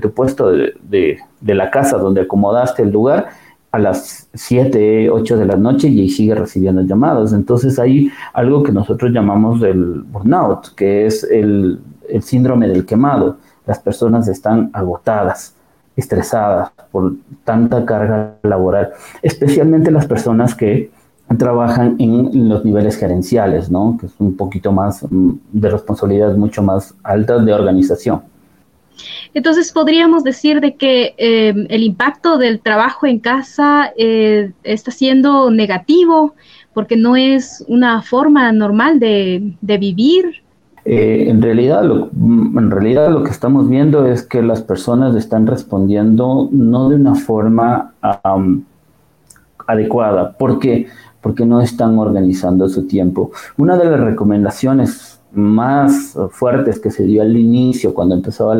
tu 0.00 0.10
puesto 0.12 0.50
de, 0.50 1.18
de 1.40 1.54
la 1.54 1.70
casa 1.70 1.98
donde 1.98 2.22
acomodaste 2.22 2.82
el 2.82 2.90
lugar 2.90 3.28
a 3.74 3.78
las 3.80 4.28
7, 4.34 5.10
8 5.10 5.36
de 5.36 5.46
la 5.46 5.56
noche 5.56 5.88
y 5.88 6.08
sigue 6.08 6.36
recibiendo 6.36 6.82
llamadas. 6.82 7.32
Entonces 7.32 7.76
hay 7.80 8.08
algo 8.32 8.62
que 8.62 8.70
nosotros 8.70 9.10
llamamos 9.10 9.60
el 9.62 10.02
burnout, 10.02 10.76
que 10.76 11.06
es 11.06 11.24
el, 11.24 11.80
síndrome 12.20 12.68
del 12.68 12.86
quemado. 12.86 13.38
Las 13.66 13.80
personas 13.80 14.28
están 14.28 14.70
agotadas, 14.72 15.56
estresadas 15.96 16.70
por 16.92 17.14
tanta 17.42 17.84
carga 17.84 18.36
laboral, 18.44 18.92
especialmente 19.22 19.90
las 19.90 20.06
personas 20.06 20.54
que 20.54 20.92
trabajan 21.36 21.96
en 21.98 22.48
los 22.48 22.64
niveles 22.64 22.96
gerenciales, 22.96 23.72
¿no? 23.72 23.96
que 23.98 24.06
es 24.06 24.12
un 24.20 24.36
poquito 24.36 24.70
más 24.70 25.04
mm, 25.10 25.30
de 25.50 25.70
responsabilidad 25.70 26.36
mucho 26.36 26.62
más 26.62 26.94
alta 27.02 27.38
de 27.38 27.52
organización. 27.52 28.22
Entonces 29.34 29.72
podríamos 29.72 30.24
decir 30.24 30.60
de 30.60 30.74
que 30.74 31.14
em, 31.16 31.66
el 31.68 31.82
impacto 31.82 32.38
del 32.38 32.60
trabajo 32.60 33.06
en 33.06 33.18
casa 33.18 33.92
eh, 33.96 34.52
está 34.62 34.90
siendo 34.90 35.50
negativo 35.50 36.34
porque 36.72 36.96
no 36.96 37.16
es 37.16 37.64
una 37.68 38.02
forma 38.02 38.50
normal 38.52 38.98
de, 38.98 39.54
vivir. 39.60 40.42
Eh, 40.84 41.26
en, 41.28 41.40
realidad, 41.40 41.84
lo, 41.84 42.10
en 42.12 42.70
realidad 42.70 43.10
lo 43.10 43.22
que 43.22 43.30
estamos 43.30 43.68
viendo 43.68 44.06
es 44.06 44.22
que 44.22 44.42
las 44.42 44.60
personas 44.60 45.14
están 45.14 45.46
respondiendo 45.46 46.48
no 46.50 46.90
de 46.90 46.96
una 46.96 47.14
forma 47.14 47.94
adecuada. 49.66 50.32
¿Por 50.32 50.58
qué? 50.58 50.88
Porque 51.22 51.46
no 51.46 51.60
están 51.60 51.98
organizando 51.98 52.68
su 52.68 52.86
tiempo. 52.86 53.30
Una 53.56 53.78
de 53.78 53.86
las 53.86 54.00
recomendaciones 54.00 55.13
más 55.34 56.16
fuertes 56.30 56.80
que 56.80 56.90
se 56.90 57.04
dio 57.04 57.22
al 57.22 57.36
inicio, 57.36 57.94
cuando 57.94 58.14
empezaba 58.14 58.56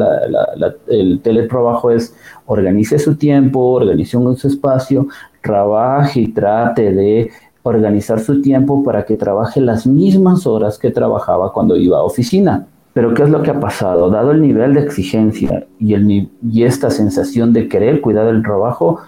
el 0.89 1.21
teletrabajo, 1.21 1.91
es 1.91 2.15
organice 2.47 2.99
su 2.99 3.17
tiempo, 3.17 3.61
organice 3.61 4.17
un 4.17 4.37
su 4.37 4.49
espacio, 4.49 5.07
trabaje 5.43 6.21
y 6.21 6.29
trate 6.29 6.93
de 6.93 7.31
organizar 7.63 8.21
su 8.21 8.43
tiempo 8.43 8.83
para 8.83 9.05
que 9.05 9.17
trabaje 9.17 9.61
las 9.61 9.87
mismas 9.87 10.47
horas 10.47 10.79
que 10.79 10.91
trabajaba 10.91 11.53
cuando 11.53 11.77
iba 11.77 11.99
a 11.99 12.03
oficina. 12.03 12.67
Pero 12.93 13.13
¿qué 13.13 13.25
es 13.25 13.31
lo 13.31 13.43
que 13.43 13.51
ha 13.51 13.59
pasado? 13.59 14.11
Dado 14.11 14.31
el 14.31 14.41
nivel 14.41 14.75
de 14.75 14.81
exigencia 14.81 15.67
y, 15.81 15.95
el, 15.95 16.31
y 16.43 16.63
esta 16.63 16.91
sensación 16.91 17.53
de 17.53 17.69
querer 17.69 18.01
cuidar 18.01 18.27
el 18.29 18.43
trabajo, 18.43 19.01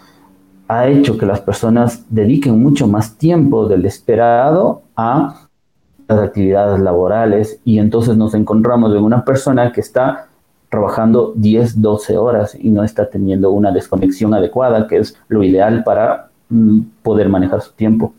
ha 0.68 0.88
hecho 0.88 1.16
que 1.16 1.26
las 1.26 1.40
personas 1.40 2.04
dediquen 2.08 2.60
mucho 2.60 2.88
más 2.88 3.16
tiempo 3.16 3.68
del 3.68 3.84
esperado 3.86 4.82
a 4.96 5.45
las 6.08 6.20
actividades 6.20 6.80
laborales 6.80 7.60
y 7.64 7.78
entonces 7.78 8.16
nos 8.16 8.34
encontramos 8.34 8.94
en 8.94 9.02
una 9.02 9.24
persona 9.24 9.72
que 9.72 9.80
está 9.80 10.28
trabajando 10.68 11.32
10, 11.36 11.80
12 11.80 12.16
horas 12.16 12.56
y 12.58 12.70
no 12.70 12.84
está 12.84 13.08
teniendo 13.08 13.50
una 13.50 13.72
desconexión 13.72 14.34
adecuada, 14.34 14.86
que 14.86 14.98
es 14.98 15.16
lo 15.28 15.42
ideal 15.42 15.84
para 15.84 16.28
mm, 16.48 16.80
poder 17.02 17.28
manejar 17.28 17.60
su 17.60 17.72
tiempo. 17.72 18.12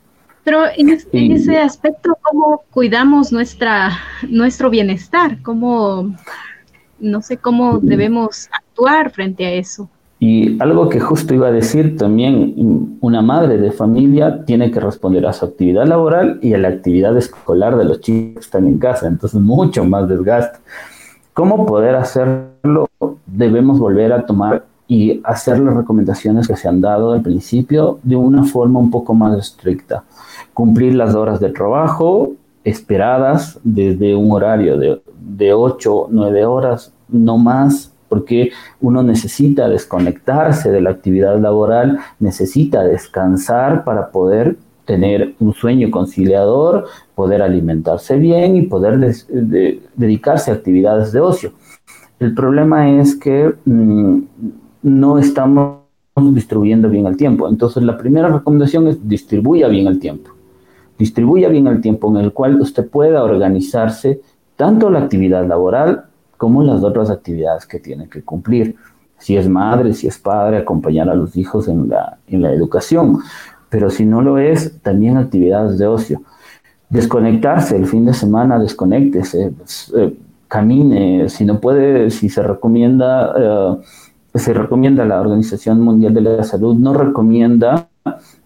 Pero 0.44 0.63
en, 0.77 0.89
ese 1.32 1.60
aspecto, 1.60 2.17
¿cómo 2.22 2.63
cuidamos 2.72 3.34
nuestra, 3.34 3.91
nuestro 4.29 4.70
bienestar? 4.70 5.41
¿Cómo, 5.41 6.15
no 7.00 7.22
sé, 7.22 7.36
cómo 7.36 7.79
debemos 7.79 8.48
actuar 8.53 9.12
frente 9.12 9.46
a 9.46 9.51
eso? 9.51 9.89
Y 10.20 10.60
algo 10.62 10.90
que 10.90 11.00
justo 11.00 11.36
iba 11.36 11.48
a 11.48 11.52
decir 11.52 11.96
también, 11.96 12.98
una 13.02 13.22
madre 13.22 13.60
de 13.60 13.72
familia 13.72 14.44
tiene 14.46 14.72
que 14.72 14.80
responder 14.80 15.26
a 15.28 15.34
su 15.34 15.46
actividad 15.46 15.86
laboral 15.86 16.40
y 16.42 16.54
a 16.54 16.58
la 16.58 16.70
actividad 16.70 17.16
escolar 17.18 17.78
de 17.78 17.86
los 17.86 18.02
chicos 18.02 18.34
que 18.34 18.40
están 18.40 18.68
en 18.68 18.80
casa, 18.80 19.08
entonces 19.08 19.40
mucho 19.40 19.86
más 19.86 20.10
desgaste. 20.10 20.58
¿Cómo 21.34 21.68
poder 21.68 21.96
hacerlo? 21.96 22.90
Debemos 23.28 23.78
volver 23.78 24.12
a 24.12 24.26
tomar 24.26 24.66
y 24.88 25.22
hacer 25.24 25.60
las 25.60 25.76
recomendaciones 25.76 26.48
que 26.48 26.56
se 26.56 26.68
han 26.68 26.82
dado 26.82 27.14
al 27.14 27.22
principio 27.22 28.00
de 28.02 28.16
una 28.16 28.44
forma 28.44 28.80
un 28.80 28.90
poco 28.90 29.14
más 29.14 29.38
estricta. 29.38 30.04
Cumplir 30.54 30.96
las 30.96 31.14
horas 31.14 31.40
de 31.40 31.50
trabajo 31.50 32.32
esperadas 32.64 33.60
desde 33.64 34.16
un 34.16 34.32
horario 34.32 34.78
de, 34.78 35.00
de 35.20 35.54
8, 35.54 36.08
9 36.10 36.46
horas, 36.46 36.92
no 37.08 37.38
más 37.38 37.94
porque 38.10 38.52
uno 38.82 39.04
necesita 39.04 39.68
desconectarse 39.70 40.72
de 40.72 40.82
la 40.82 40.92
actividad 40.92 41.40
laboral, 41.40 42.00
necesita 42.20 42.84
descansar 42.84 43.84
para 43.84 44.12
poder 44.12 44.58
tener 44.86 45.36
un 45.40 45.54
sueño 45.54 45.92
conciliador, 45.92 46.86
poder 47.14 47.42
alimentarse 47.42 48.18
bien 48.18 48.56
y 48.56 48.62
poder 48.64 48.98
dedicarse 49.96 50.50
a 50.50 50.56
actividades 50.56 51.12
de 51.12 51.20
ocio. 51.20 51.52
El 52.20 52.34
problema 52.34 52.90
es 53.00 53.16
que 53.16 53.54
mm, 53.66 54.20
no 54.84 55.20
estamos 55.20 55.82
distribuyendo 56.16 56.90
bien 56.90 57.06
el 57.06 57.18
tiempo. 57.18 57.48
Entonces, 57.48 57.84
la 57.84 57.98
primera 57.98 58.30
recomendación 58.30 58.88
es 58.88 59.08
distribuya 59.08 59.68
bien 59.68 59.88
el 59.88 60.00
tiempo. 60.00 60.32
Distribuya 60.98 61.50
bien 61.50 61.68
el 61.68 61.80
tiempo 61.82 62.10
en 62.10 62.18
el 62.18 62.34
cual 62.34 62.60
usted 62.60 62.90
pueda 62.90 63.24
organizarse 63.24 64.22
tanto 64.56 64.90
la 64.90 65.00
actividad 65.00 65.46
laboral 65.46 66.06
como 66.38 66.63
las 66.63 66.84
otras 66.84 67.10
actividades 67.10 67.65
que 67.65 67.79
tiene 67.79 68.08
que 68.08 68.24
cumplir. 68.24 68.75
Si 69.17 69.36
es 69.36 69.50
madre, 69.50 69.94
si 69.94 70.08
es 70.08 70.17
padre, 70.17 70.58
acompañar 70.58 71.10
a 71.10 71.15
los 71.15 71.36
hijos 71.36 71.67
en 71.67 71.89
la, 71.89 72.17
en 72.27 72.41
la 72.41 72.51
educación. 72.51 73.20
Pero 73.70 73.89
si 73.89 74.06
no 74.06 74.22
lo 74.22 74.38
es, 74.38 74.79
también 74.82 75.17
actividades 75.17 75.77
de 75.77 75.88
ocio. 75.88 76.22
Desconectarse 76.89 77.75
el 77.75 77.86
fin 77.88 78.06
de 78.06 78.13
semana, 78.13 78.60
desconéctese, 78.60 79.51
pues, 79.58 79.91
eh, 79.98 80.15
camine, 80.48 81.27
si 81.27 81.44
no 81.44 81.60
puede, 81.60 82.10
si 82.12 82.29
se 82.29 82.41
recomienda, 82.44 83.34
eh, 83.38 83.77
se 84.36 84.53
recomienda 84.53 85.03
la 85.03 85.20
Organización 85.20 85.82
Mundial 85.82 86.13
de 86.13 86.22
la 86.22 86.44
Salud, 86.44 86.75
no 86.75 86.94
recomienda 86.94 87.88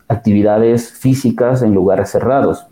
actividades 0.08 0.92
físicas 0.92 1.62
en 1.62 1.74
lugares 1.74 2.10
cerrados 2.10 2.66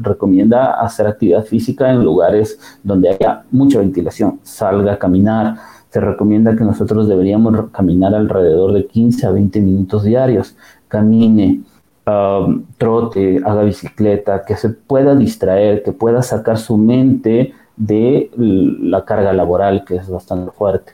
recomienda 0.00 0.80
hacer 0.80 1.06
actividad 1.06 1.44
física 1.44 1.90
en 1.90 2.04
lugares 2.04 2.58
donde 2.82 3.10
haya 3.10 3.44
mucha 3.50 3.78
ventilación, 3.78 4.40
salga 4.42 4.94
a 4.94 4.98
caminar. 4.98 5.56
Se 5.90 6.00
recomienda 6.00 6.56
que 6.56 6.64
nosotros 6.64 7.08
deberíamos 7.08 7.70
caminar 7.70 8.14
alrededor 8.14 8.72
de 8.72 8.86
15 8.86 9.26
a 9.26 9.30
20 9.32 9.60
minutos 9.60 10.04
diarios. 10.04 10.56
Camine, 10.88 11.62
um, 12.06 12.64
trote, 12.78 13.40
haga 13.44 13.62
bicicleta, 13.62 14.44
que 14.44 14.56
se 14.56 14.70
pueda 14.70 15.14
distraer, 15.14 15.82
que 15.82 15.92
pueda 15.92 16.22
sacar 16.22 16.58
su 16.58 16.76
mente 16.76 17.54
de 17.76 18.30
la 18.36 19.04
carga 19.04 19.32
laboral 19.32 19.84
que 19.84 19.96
es 19.96 20.08
bastante 20.08 20.52
fuerte. 20.52 20.92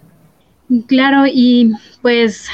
Claro, 0.86 1.24
y 1.26 1.72
pues 2.02 2.48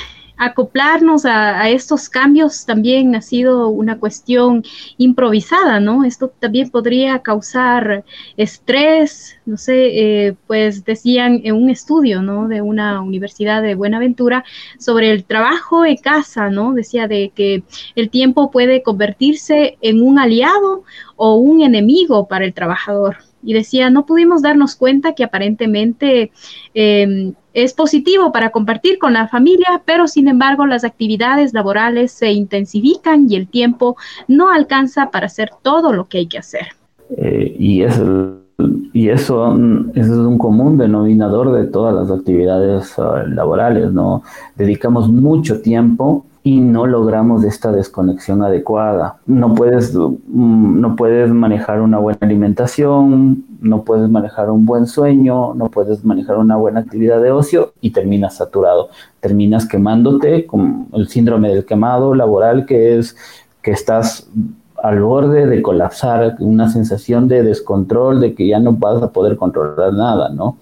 acoplarnos 0.44 1.24
a, 1.24 1.68
estos 1.70 2.08
cambios 2.08 2.66
también 2.66 3.14
ha 3.14 3.22
sido 3.22 3.68
una 3.68 3.98
cuestión 3.98 4.64
improvisada, 4.98 5.80
¿no? 5.80 6.04
Esto 6.04 6.28
también 6.28 6.70
podría 6.70 7.20
causar 7.20 8.04
estrés, 8.36 9.38
no 9.46 9.56
sé, 9.56 10.26
eh, 10.26 10.34
pues 10.46 10.84
decían 10.84 11.40
en 11.44 11.54
un 11.54 11.70
estudio, 11.70 12.22
¿no? 12.22 12.48
De 12.48 12.62
una 12.62 13.00
universidad 13.00 13.62
de 13.62 13.74
Buenaventura 13.74 14.44
sobre 14.78 15.10
el 15.12 15.24
trabajo 15.24 15.84
en 15.84 15.96
casa, 15.96 16.50
¿no? 16.50 16.74
Decía 16.74 17.06
de 17.06 17.32
que 17.34 17.62
el 17.94 18.10
tiempo 18.10 18.50
puede 18.50 18.82
convertirse 18.82 19.78
en 19.80 20.02
un 20.02 20.18
aliado 20.18 20.84
o 21.16 21.36
un 21.36 21.62
enemigo 21.62 22.26
para 22.26 22.44
el 22.44 22.54
trabajador. 22.54 23.31
Y 23.42 23.54
decía, 23.54 23.90
no 23.90 24.06
pudimos 24.06 24.42
darnos 24.42 24.76
cuenta 24.76 25.14
que 25.14 25.24
aparentemente 25.24 26.30
em, 26.74 27.34
es 27.54 27.74
positivo 27.74 28.32
para 28.32 28.50
compartir 28.50 28.98
con 28.98 29.12
la 29.12 29.28
familia, 29.28 29.82
pero 29.84 30.06
sin 30.06 30.28
embargo 30.28 30.66
las 30.66 30.84
actividades 30.84 31.52
laborales 31.52 32.12
se 32.12 32.32
intensifican 32.32 33.26
y 33.30 33.36
el 33.36 33.48
tiempo 33.48 33.96
no 34.28 34.50
alcanza 34.50 35.10
para 35.10 35.26
hacer 35.26 35.50
todo 35.62 35.92
lo 35.92 36.06
que 36.06 36.18
hay 36.18 36.26
que 36.26 36.38
hacer. 36.38 36.68
Eh, 37.16 37.54
y, 37.58 37.82
eso, 37.82 38.38
y 38.92 39.08
eso, 39.08 39.54
es 39.94 40.08
un 40.08 40.38
común 40.38 40.78
denominador 40.78 41.52
de 41.52 41.64
todas 41.66 41.94
las 41.94 42.10
actividades 42.16 42.98
ah, 42.98 43.24
laborales, 43.28 43.92
¿no? 43.92 44.22
Dedicamos 44.56 45.10
mucho 45.10 45.60
tiempo 45.60 46.24
y 46.44 46.60
no 46.60 46.86
logramos 46.86 47.44
esta 47.44 47.70
desconexión 47.70 48.42
adecuada. 48.42 49.18
No 49.26 49.54
puedes, 49.54 49.94
mm, 49.94 50.80
no 50.80 50.96
puedes 50.96 51.30
manejar 51.30 51.80
una 51.80 51.98
buena 51.98 52.18
alimentación, 52.22 53.44
no 53.60 53.82
puedes 53.84 54.10
manejar 54.10 54.50
un 54.50 54.66
buen 54.66 54.86
sueño, 54.86 55.54
no 55.54 55.70
puedes 55.70 56.04
manejar 56.04 56.38
una 56.38 56.56
buena 56.56 56.80
actividad 56.80 57.22
de 57.22 57.30
ocio 57.30 57.74
y 57.80 57.90
terminas 57.90 58.34
saturado. 58.36 58.88
Terminas 59.20 59.66
quemándote 59.66 60.46
con 60.46 60.88
el 60.92 61.08
síndrome 61.08 61.48
del 61.48 61.64
quemado 61.64 62.14
laboral 62.14 62.66
que 62.66 62.98
es 62.98 63.16
que 63.62 63.70
estás 63.70 64.28
al 64.82 65.00
borde 65.00 65.46
de 65.46 65.62
colapsar, 65.62 66.36
una 66.40 66.68
sensación 66.68 67.28
de 67.28 67.44
descontrol, 67.44 68.20
de 68.20 68.34
que 68.34 68.48
ya 68.48 68.58
no 68.58 68.72
vas 68.72 69.00
a 69.00 69.12
poder 69.12 69.36
controlar 69.36 69.92
nada, 69.92 70.28
¿no? 70.30 70.56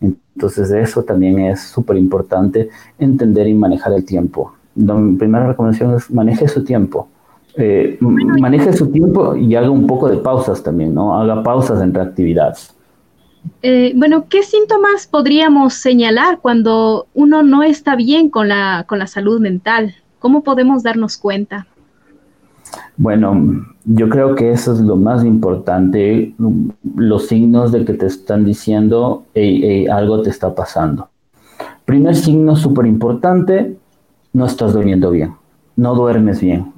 Entonces 0.00 0.70
eso 0.70 1.02
también 1.02 1.40
es 1.40 1.62
súper 1.62 1.96
importante, 1.96 2.68
entender 2.98 3.48
y 3.48 3.54
manejar 3.54 3.92
el 3.94 4.04
tiempo 4.04 4.53
la 4.76 4.94
primera 5.18 5.46
recomendación 5.48 5.94
es 5.94 6.10
maneje 6.10 6.48
su 6.48 6.64
tiempo. 6.64 7.08
Eh, 7.56 7.98
maneje 8.00 8.72
su 8.72 8.90
tiempo 8.90 9.36
y 9.36 9.54
haga 9.54 9.70
un 9.70 9.86
poco 9.86 10.08
de 10.08 10.16
pausas 10.16 10.62
también, 10.62 10.92
¿no? 10.92 11.16
Haga 11.16 11.42
pausas 11.42 11.80
entre 11.82 12.02
actividades. 12.02 12.74
Eh, 13.62 13.92
bueno, 13.94 14.26
¿qué 14.28 14.42
síntomas 14.42 15.06
podríamos 15.06 15.74
señalar 15.74 16.40
cuando 16.40 17.06
uno 17.14 17.42
no 17.42 17.62
está 17.62 17.94
bien 17.94 18.28
con 18.28 18.48
la, 18.48 18.84
con 18.88 18.98
la 18.98 19.06
salud 19.06 19.40
mental? 19.40 19.94
¿Cómo 20.18 20.42
podemos 20.42 20.82
darnos 20.82 21.16
cuenta? 21.16 21.66
Bueno, 22.96 23.66
yo 23.84 24.08
creo 24.08 24.34
que 24.34 24.50
eso 24.50 24.72
es 24.72 24.80
lo 24.80 24.96
más 24.96 25.24
importante, 25.24 26.34
los 26.96 27.26
signos 27.28 27.70
de 27.70 27.84
que 27.84 27.92
te 27.92 28.06
están 28.06 28.44
diciendo 28.44 29.24
algo 29.90 30.22
te 30.22 30.30
está 30.30 30.54
pasando. 30.54 31.08
Primer 31.84 32.16
signo 32.16 32.56
súper 32.56 32.86
importante, 32.86 33.76
no 34.34 34.44
estás 34.44 34.74
durmiendo 34.74 35.10
bien, 35.10 35.34
no 35.76 35.94
duermes 35.94 36.40
bien, 36.40 36.74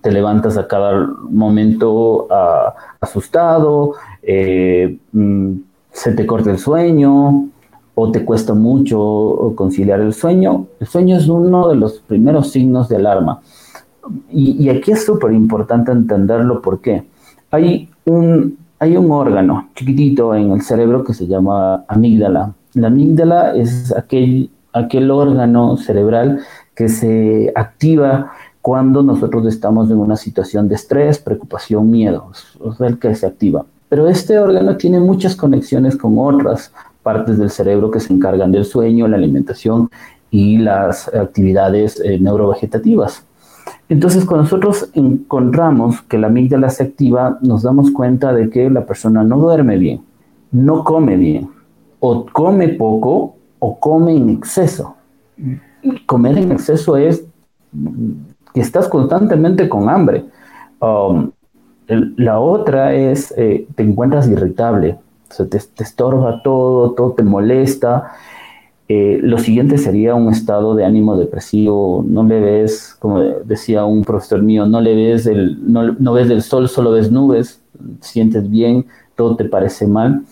te 0.00 0.12
levantas 0.12 0.56
a 0.56 0.68
cada 0.68 1.08
momento 1.28 2.28
ah, 2.30 2.74
asustado, 3.00 3.94
eh, 4.22 4.96
mm, 5.12 5.52
se 5.90 6.12
te 6.12 6.26
corta 6.26 6.50
el 6.50 6.58
sueño 6.58 7.48
o 7.94 8.10
te 8.10 8.24
cuesta 8.24 8.54
mucho 8.54 9.52
conciliar 9.54 10.00
el 10.00 10.12
sueño. 10.12 10.66
El 10.80 10.86
sueño 10.86 11.16
es 11.16 11.28
uno 11.28 11.68
de 11.68 11.76
los 11.76 12.00
primeros 12.00 12.50
signos 12.50 12.88
de 12.88 12.96
alarma. 12.96 13.40
Y, 14.30 14.68
aquí 14.68 14.92
es 14.92 15.04
súper 15.04 15.32
importante 15.32 15.90
entenderlo 15.92 16.60
porque 16.60 17.04
hay 17.50 17.88
un, 18.04 18.58
hay 18.78 18.96
un 18.96 19.10
órgano 19.10 19.68
chiquitito 19.74 20.34
en 20.34 20.50
el 20.50 20.62
cerebro 20.62 21.04
que 21.04 21.14
se 21.14 21.26
llama 21.26 21.84
amígdala. 21.88 22.52
La 22.74 22.88
amígdala 22.88 23.54
es 23.54 23.96
aquel, 23.96 24.50
aquel 24.72 25.10
órgano 25.10 25.76
cerebral 25.76 26.40
que 26.74 26.88
se 26.88 27.52
activa 27.54 28.32
cuando 28.60 29.02
nosotros 29.02 29.46
estamos 29.46 29.90
en 29.90 29.98
una 29.98 30.16
situación 30.16 30.68
de 30.68 30.74
estrés, 30.74 31.18
preocupación, 31.18 31.90
miedo, 31.90 32.30
es 32.32 32.80
el 32.80 32.98
que 32.98 33.14
se 33.14 33.26
activa. 33.26 33.66
Pero 33.88 34.08
este 34.08 34.38
órgano 34.38 34.76
tiene 34.76 34.98
muchas 34.98 35.36
conexiones 35.36 35.96
con 35.96 36.18
otras 36.18 36.72
partes 37.02 37.38
del 37.38 37.50
cerebro 37.50 37.90
que 37.90 38.00
se 38.00 38.12
encargan 38.12 38.50
del 38.50 38.64
sueño, 38.64 39.06
la 39.06 39.18
alimentación 39.18 39.90
y 40.30 40.56
las 40.58 41.08
actividades 41.14 42.00
eh, 42.00 42.18
neurovegetativas. 42.18 43.24
Entonces, 43.88 44.24
cuando 44.24 44.44
nosotros 44.44 44.88
encontramos 44.94 46.00
que 46.02 46.16
la 46.16 46.28
amígdala 46.28 46.70
se 46.70 46.84
activa, 46.84 47.38
nos 47.42 47.62
damos 47.62 47.90
cuenta 47.90 48.32
de 48.32 48.48
que 48.48 48.70
la 48.70 48.86
persona 48.86 49.22
no 49.22 49.38
duerme 49.38 49.76
bien, 49.76 50.00
no 50.50 50.82
come 50.82 51.16
bien, 51.16 51.50
o 52.00 52.24
come 52.32 52.68
poco 52.70 53.36
o 53.58 53.78
come 53.78 54.16
en 54.16 54.30
exceso 54.30 54.96
comer 56.06 56.38
en 56.38 56.52
exceso 56.52 56.96
es 56.96 57.24
que 58.52 58.60
estás 58.60 58.88
constantemente 58.88 59.68
con 59.68 59.88
hambre. 59.88 60.24
Um, 60.80 61.30
la 61.88 62.40
otra 62.40 62.94
es, 62.94 63.34
eh, 63.36 63.66
te 63.74 63.82
encuentras 63.82 64.28
irritable, 64.28 64.98
te, 65.50 65.56
estorba 65.82 66.42
todo, 66.42 66.92
todo 66.92 67.12
te 67.12 67.22
molesta. 67.22 68.12
Eh, 68.88 69.18
lo 69.22 69.38
siguiente 69.38 69.78
sería 69.78 70.14
un 70.14 70.30
estado 70.30 70.74
de 70.74 70.84
ánimo 70.84 71.16
depresivo, 71.16 72.04
no 72.06 72.22
le 72.22 72.40
ves, 72.40 72.96
como 72.98 73.20
decía 73.20 73.84
un 73.84 74.04
profesor 74.04 74.42
mío, 74.42 74.66
no 74.66 74.80
le 74.80 74.94
ves 74.94 75.26
el, 75.26 75.72
no, 75.72 75.92
no 75.92 76.12
ves 76.12 76.30
el 76.30 76.42
sol, 76.42 76.68
solo 76.68 76.92
ves 76.92 77.10
nubes, 77.10 77.60
sientes 78.00 78.48
bien, 78.48 78.86
todo 79.16 79.36
te 79.36 79.44
parece 79.44 79.86
mal. 79.86 80.22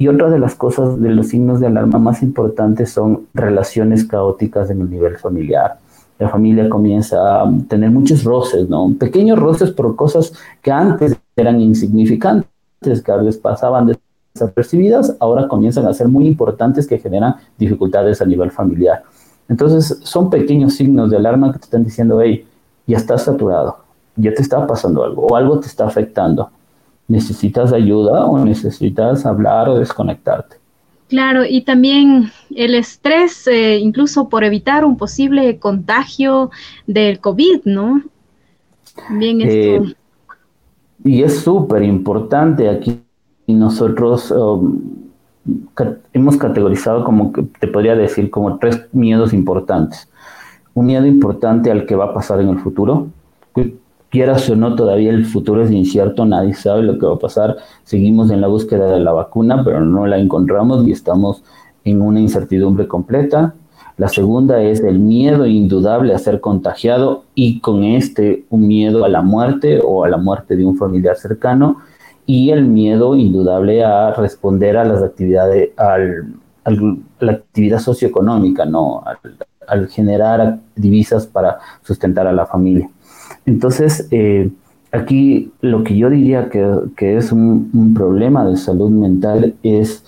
Y 0.00 0.06
otra 0.06 0.30
de 0.30 0.38
las 0.38 0.54
cosas, 0.54 1.00
de 1.00 1.10
los 1.10 1.28
signos 1.28 1.58
de 1.58 1.66
alarma 1.66 1.98
más 1.98 2.22
importantes 2.22 2.92
son 2.92 3.26
relaciones 3.34 4.04
caóticas 4.04 4.70
en 4.70 4.80
el 4.80 4.90
nivel 4.90 5.16
familiar. 5.18 5.78
La 6.20 6.28
familia 6.28 6.68
comienza 6.68 7.42
a 7.42 7.52
tener 7.68 7.90
muchos 7.90 8.22
roces, 8.22 8.68
¿no? 8.68 8.94
Pequeños 8.96 9.38
roces 9.38 9.72
por 9.72 9.96
cosas 9.96 10.32
que 10.62 10.70
antes 10.70 11.16
eran 11.34 11.60
insignificantes, 11.60 12.48
que 13.04 13.12
a 13.12 13.16
veces 13.16 13.38
pasaban 13.38 13.92
desapercibidas, 14.34 15.16
ahora 15.18 15.48
comienzan 15.48 15.86
a 15.86 15.94
ser 15.94 16.06
muy 16.06 16.28
importantes 16.28 16.86
que 16.86 16.98
generan 16.98 17.34
dificultades 17.58 18.22
a 18.22 18.24
nivel 18.24 18.52
familiar. 18.52 19.02
Entonces, 19.48 19.98
son 20.04 20.30
pequeños 20.30 20.74
signos 20.74 21.10
de 21.10 21.16
alarma 21.16 21.52
que 21.52 21.58
te 21.58 21.64
están 21.64 21.82
diciendo, 21.82 22.20
hey, 22.20 22.46
ya 22.86 22.98
estás 22.98 23.22
saturado, 23.22 23.78
ya 24.14 24.32
te 24.32 24.42
está 24.42 24.64
pasando 24.64 25.02
algo 25.02 25.26
o 25.26 25.34
algo 25.34 25.58
te 25.58 25.66
está 25.66 25.86
afectando 25.86 26.50
necesitas 27.08 27.72
ayuda 27.72 28.26
o 28.26 28.44
necesitas 28.44 29.26
hablar 29.26 29.68
o 29.68 29.78
desconectarte. 29.78 30.56
Claro, 31.08 31.44
y 31.46 31.62
también 31.62 32.30
el 32.54 32.74
estrés, 32.74 33.46
eh, 33.46 33.78
incluso 33.78 34.28
por 34.28 34.44
evitar 34.44 34.84
un 34.84 34.98
posible 34.98 35.58
contagio 35.58 36.50
del 36.86 37.18
COVID, 37.18 37.62
¿no? 37.64 38.02
Bien, 39.08 39.40
esto. 39.40 39.90
Eh, 39.90 39.94
y 41.04 41.22
es 41.22 41.40
súper 41.40 41.82
importante 41.82 42.68
aquí. 42.68 43.00
Nosotros 43.46 44.30
um, 44.30 44.78
hemos 46.12 46.36
categorizado 46.36 47.04
como, 47.04 47.32
que 47.32 47.42
te 47.42 47.68
podría 47.68 47.94
decir, 47.94 48.28
como 48.28 48.58
tres 48.58 48.86
miedos 48.92 49.32
importantes. 49.32 50.10
Un 50.74 50.86
miedo 50.86 51.06
importante 51.06 51.70
al 51.70 51.86
que 51.86 51.96
va 51.96 52.06
a 52.06 52.14
pasar 52.14 52.40
en 52.40 52.50
el 52.50 52.58
futuro, 52.58 53.08
quieras 54.10 54.48
o 54.50 54.56
no, 54.56 54.74
todavía 54.74 55.10
el 55.10 55.24
futuro 55.24 55.62
es 55.62 55.70
incierto, 55.70 56.24
nadie 56.24 56.54
sabe 56.54 56.82
lo 56.82 56.98
que 56.98 57.06
va 57.06 57.14
a 57.14 57.18
pasar. 57.18 57.56
Seguimos 57.84 58.30
en 58.30 58.40
la 58.40 58.48
búsqueda 58.48 58.92
de 58.92 59.00
la 59.00 59.12
vacuna, 59.12 59.62
pero 59.64 59.80
no 59.80 60.06
la 60.06 60.18
encontramos 60.18 60.86
y 60.86 60.92
estamos 60.92 61.42
en 61.84 62.02
una 62.02 62.20
incertidumbre 62.20 62.88
completa. 62.88 63.54
La 63.96 64.08
segunda 64.08 64.62
es 64.62 64.80
el 64.80 65.00
miedo 65.00 65.44
indudable 65.46 66.14
a 66.14 66.18
ser 66.18 66.40
contagiado 66.40 67.24
y 67.34 67.60
con 67.60 67.82
este 67.82 68.44
un 68.48 68.68
miedo 68.68 69.04
a 69.04 69.08
la 69.08 69.22
muerte 69.22 69.80
o 69.84 70.04
a 70.04 70.08
la 70.08 70.18
muerte 70.18 70.56
de 70.56 70.64
un 70.64 70.76
familiar 70.76 71.16
cercano 71.16 71.78
y 72.24 72.50
el 72.50 72.64
miedo 72.64 73.16
indudable 73.16 73.82
a 73.82 74.12
responder 74.12 74.76
a 74.76 74.84
las 74.84 75.02
actividades, 75.02 75.70
al, 75.76 76.34
la 77.18 77.32
actividad 77.32 77.80
socioeconómica, 77.80 78.64
¿no? 78.66 79.02
al 79.66 79.88
generar 79.88 80.60
divisas 80.76 81.26
para 81.26 81.58
sustentar 81.82 82.26
a 82.26 82.32
la 82.32 82.46
familia. 82.46 82.88
Entonces, 83.46 84.08
eh, 84.10 84.50
aquí 84.92 85.52
lo 85.60 85.84
que 85.84 85.96
yo 85.96 86.10
diría 86.10 86.48
que, 86.48 87.16
es 87.16 87.32
un, 87.32 87.94
problema 87.94 88.44
de 88.44 88.56
salud 88.56 88.90
mental 88.90 89.54
es 89.62 90.04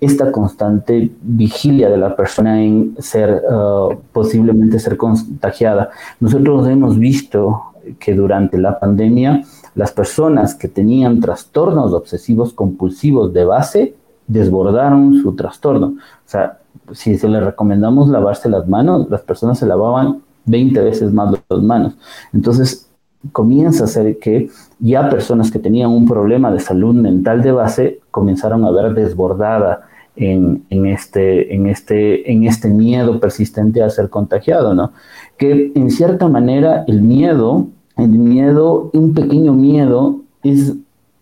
esta 0.00 0.32
constante 0.32 1.12
vigilia 1.22 1.88
de 1.88 1.96
la 1.96 2.16
persona 2.16 2.62
en 2.62 2.96
ser, 2.98 3.42
uh, 3.48 3.94
posiblemente 4.12 4.78
ser 4.80 4.96
contagiada. 4.96 5.90
Nosotros 6.18 6.66
hemos 6.68 6.98
visto 6.98 7.62
que 7.98 8.14
durante 8.14 8.58
la 8.58 8.78
pandemia 8.80 9.44
las 9.74 9.92
personas 9.92 10.54
que 10.54 10.68
tenían 10.68 11.20
trastornos 11.20 11.92
obsesivos 11.92 12.52
compulsivos 12.52 13.32
de 13.32 13.44
base 13.44 13.94
desbordaron 14.26 15.22
su 15.22 15.34
trastorno. 15.34 15.86
O 15.86 16.28
sea, 16.28 16.58
si 16.92 17.16
se 17.16 17.28
les 17.28 17.42
recomendamos 17.42 18.08
lavarse 18.08 18.48
las 18.48 18.68
manos, 18.68 19.08
las 19.08 19.22
personas 19.22 19.58
se 19.58 19.66
lavaban 19.66 20.22
20 20.44 20.80
veces 20.80 21.12
más 21.12 21.32
las 21.48 21.62
manos. 21.62 21.94
Entonces, 22.32 22.88
comienza 23.30 23.84
a 23.84 23.88
ser 23.88 24.18
que 24.18 24.50
ya 24.80 25.08
personas 25.08 25.50
que 25.50 25.58
tenían 25.58 25.90
un 25.90 26.06
problema 26.06 26.50
de 26.50 26.60
salud 26.60 26.94
mental 26.94 27.42
de 27.42 27.52
base 27.52 28.00
comenzaron 28.10 28.64
a 28.64 28.70
ver 28.70 28.94
desbordada 28.94 29.88
en, 30.16 30.64
este, 30.70 31.54
en, 31.54 31.68
este, 31.68 32.30
en 32.30 32.44
este 32.44 32.68
miedo 32.68 33.18
persistente 33.20 33.82
a 33.82 33.88
ser 33.88 34.10
contagiado, 34.10 34.74
¿no? 34.74 34.92
Que 35.38 35.72
en 35.74 35.90
cierta 35.90 36.28
manera 36.28 36.84
el 36.86 37.00
miedo, 37.00 37.68
el 37.96 38.10
miedo, 38.10 38.90
un 38.92 39.14
pequeño 39.14 39.54
miedo, 39.54 40.20
es 40.42 40.74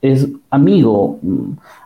es 0.02 0.28
amigo. 0.50 1.18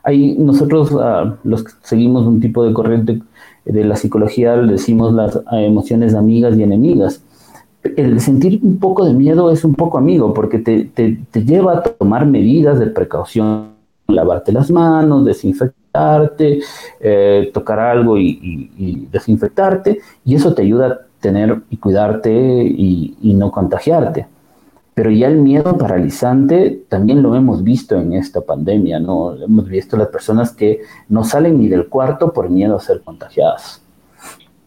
Hay, 0.03 0.37
nosotros, 0.39 0.91
ah, 1.01 1.37
los 1.45 1.65
que 1.65 1.73
seguimos 1.83 2.27
un 2.27 2.41
tipo 2.41 2.65
de 2.65 2.73
corriente 2.73 3.21
de 3.65 3.85
la 3.85 3.97
psicología, 3.97 4.57
le 4.57 4.73
decimos 4.73 5.13
las 5.13 5.41
emociones 5.53 6.15
amigas 6.15 6.57
y 6.57 6.63
enemigas. 6.63 7.23
El 7.97 8.21
sentir 8.21 8.61
un 8.63 8.79
poco 8.79 9.05
de 9.05 9.13
miedo 9.13 9.51
es 9.51 9.65
un 9.65 9.75
poco 9.75 9.99
amigo, 9.99 10.33
porque 10.33 10.59
te, 10.59 10.85
te, 10.85 11.45
lleva 11.45 11.79
a 11.79 11.83
tomar 11.83 12.27
medidas 12.27 12.79
de 12.79 12.87
precaución, 12.87 13.69
lavarte 14.07 14.53
las 14.53 14.71
manos, 14.71 15.25
desinfectarte, 15.25 16.61
eh, 17.01 17.51
tocar 17.53 17.79
algo 17.79 18.19
y, 18.19 19.09
desinfectarte, 19.11 20.01
y 20.25 20.35
eso 20.35 20.55
te 20.55 20.63
ayuda 20.63 20.87
a 20.87 20.99
tener 21.21 21.63
y 21.71 21.77
cuidarte 21.77 22.33
y 22.33 23.35
no 23.35 23.51
contagiarte. 23.51 24.34
Pero 24.95 25.11
ya 25.11 25.27
el 25.27 25.39
miedo 25.39 25.77
paralizante 25.77 26.85
también 26.89 27.23
lo 27.23 27.35
hemos 27.35 27.65
visto 27.65 27.97
en 27.97 28.13
esta 28.13 28.41
pandemia, 28.41 29.01
¿no? 29.01 29.35
Hemos 29.35 29.69
visto 29.69 29.97
las 29.97 30.09
personas 30.09 30.53
que 30.53 30.83
no 31.09 31.25
salen 31.25 31.59
ni 31.59 31.69
del 31.69 31.89
cuarto 31.89 32.33
por 32.33 32.49
miedo 32.49 32.77
a 32.77 32.81
ser 32.81 33.01
contagiadas. 33.01 33.83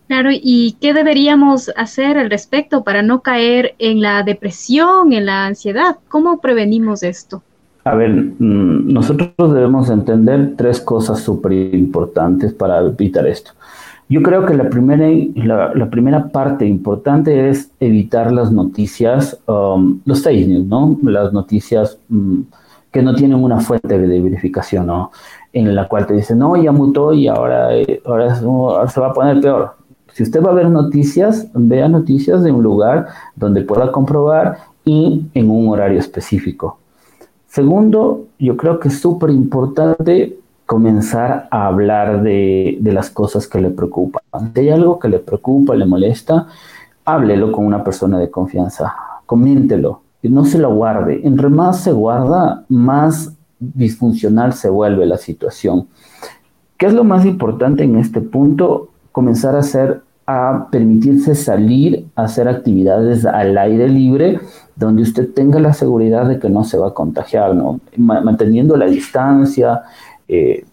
Claro, 0.08 0.30
¿y 0.32 0.78
qué 0.80 0.94
deberíamos 0.94 1.72
hacer 1.76 2.18
al 2.18 2.30
respecto 2.30 2.84
para 2.84 3.02
no 3.02 3.22
caer 3.22 3.76
en 3.78 4.02
la 4.02 4.24
depresión, 4.24 5.12
en 5.12 5.26
la 5.26 5.46
ansiedad? 5.46 5.98
¿Cómo 6.08 6.40
prevenimos 6.40 7.04
esto? 7.04 7.44
A 7.84 7.96
ver, 7.96 8.12
mm, 8.12 8.92
nosotros 8.92 9.54
debemos 9.54 9.90
entender 9.90 10.56
tres 10.58 10.82
cosas 10.82 11.20
súper 11.20 11.54
importantes 11.54 12.54
para 12.54 12.80
evitar 12.80 13.28
esto. 13.28 13.52
Yo 14.10 14.22
creo 14.24 14.46
que 14.46 14.54
la 14.54 14.70
primera, 14.70 15.10
la, 15.76 15.90
primera 15.90 16.30
parte 16.30 16.66
importante 16.66 17.50
es 17.50 17.72
evitar 17.80 18.32
las 18.32 18.52
noticias, 18.52 19.38
um, 19.48 20.00
los 20.06 20.24
fake 20.24 20.48
news, 20.48 20.66
¿no? 20.66 20.98
Las 21.04 21.34
noticias 21.34 22.00
mm, 22.08 22.42
que 22.90 23.02
no 23.02 23.14
tienen 23.14 23.44
una 23.44 23.60
fuente 23.60 24.00
de 24.00 24.22
verificación, 24.22 24.88
¿no? 24.88 25.12
En 25.52 25.76
la 25.76 25.90
cual 25.90 26.08
te 26.08 26.14
dicen, 26.14 26.40
no, 26.40 26.56
ya 26.56 26.72
mutó 26.72 27.12
y 27.12 27.28
ahora, 27.28 27.76
eh, 27.76 28.02
ahora, 28.06 28.36
se 28.88 29.00
va 29.02 29.08
a 29.08 29.14
poner 29.14 29.42
peor. 29.42 29.76
Si 30.14 30.24
usted 30.24 30.42
va 30.42 30.52
a 30.52 30.56
ver 30.56 30.70
noticias, 30.70 31.50
vea 31.54 31.90
noticias 31.90 32.44
de 32.44 32.52
un 32.52 32.64
lugar 32.64 33.08
donde 33.36 33.62
pueda 33.62 33.92
comprobar 33.92 34.58
y 34.86 35.26
en 35.34 35.50
un 35.50 35.68
horario 35.68 36.00
específico. 36.00 36.80
Segundo, 37.48 38.26
yo 38.40 38.56
creo 38.56 38.80
que 38.80 38.88
es 38.88 39.00
súper 39.02 39.32
importante 39.32 40.38
comenzar 40.68 41.48
a 41.50 41.66
hablar 41.66 42.22
de, 42.22 42.78
las 42.84 43.10
cosas 43.10 43.48
que 43.48 43.60
le 43.60 43.72
preocupan. 43.72 44.22
Si 44.54 44.60
hay 44.60 44.70
algo 44.70 45.00
que 45.00 45.08
le 45.08 45.20
preocupa, 45.20 45.74
le 45.74 45.86
molesta, 45.86 46.48
háblelo 47.06 47.54
con 47.54 47.66
una 47.66 47.84
persona 47.84 48.20
de 48.20 48.30
confianza, 48.30 48.94
coméntelo, 49.26 50.02
y 50.22 50.30
no 50.30 50.44
se 50.44 50.60
lo 50.60 50.76
guarde. 50.76 51.22
Entre 51.24 51.48
más 51.48 51.80
se 51.80 51.94
guarda, 51.94 52.66
más 52.68 53.34
disfuncional 53.60 54.54
se 54.54 54.70
vuelve 54.70 55.06
la 55.06 55.18
situación. 55.18 55.88
¿Qué 56.78 56.88
es 56.88 56.94
lo 56.94 57.06
más 57.06 57.26
importante 57.26 57.84
en 57.86 57.96
este 57.96 58.20
punto? 58.20 58.90
Comenzar 59.14 59.56
a 59.56 59.60
hacer, 59.60 60.02
a 60.26 60.68
permitirse 60.70 61.34
salir 61.34 62.08
a 62.16 62.24
hacer 62.24 62.50
actividades 62.50 63.26
al 63.26 63.58
aire 63.58 63.88
libre 63.88 64.42
donde 64.78 65.02
usted 65.02 65.34
tenga 65.34 65.60
la 65.60 65.74
seguridad 65.74 66.28
de 66.28 66.40
que 66.40 66.50
no 66.50 66.64
se 66.64 66.78
va 66.78 66.90
a 66.90 66.94
contagiar, 66.94 67.56
¿no? 67.56 67.80
manteniendo 67.98 68.78
la 68.78 68.86
distancia, 68.86 69.84
eh, 70.28 70.66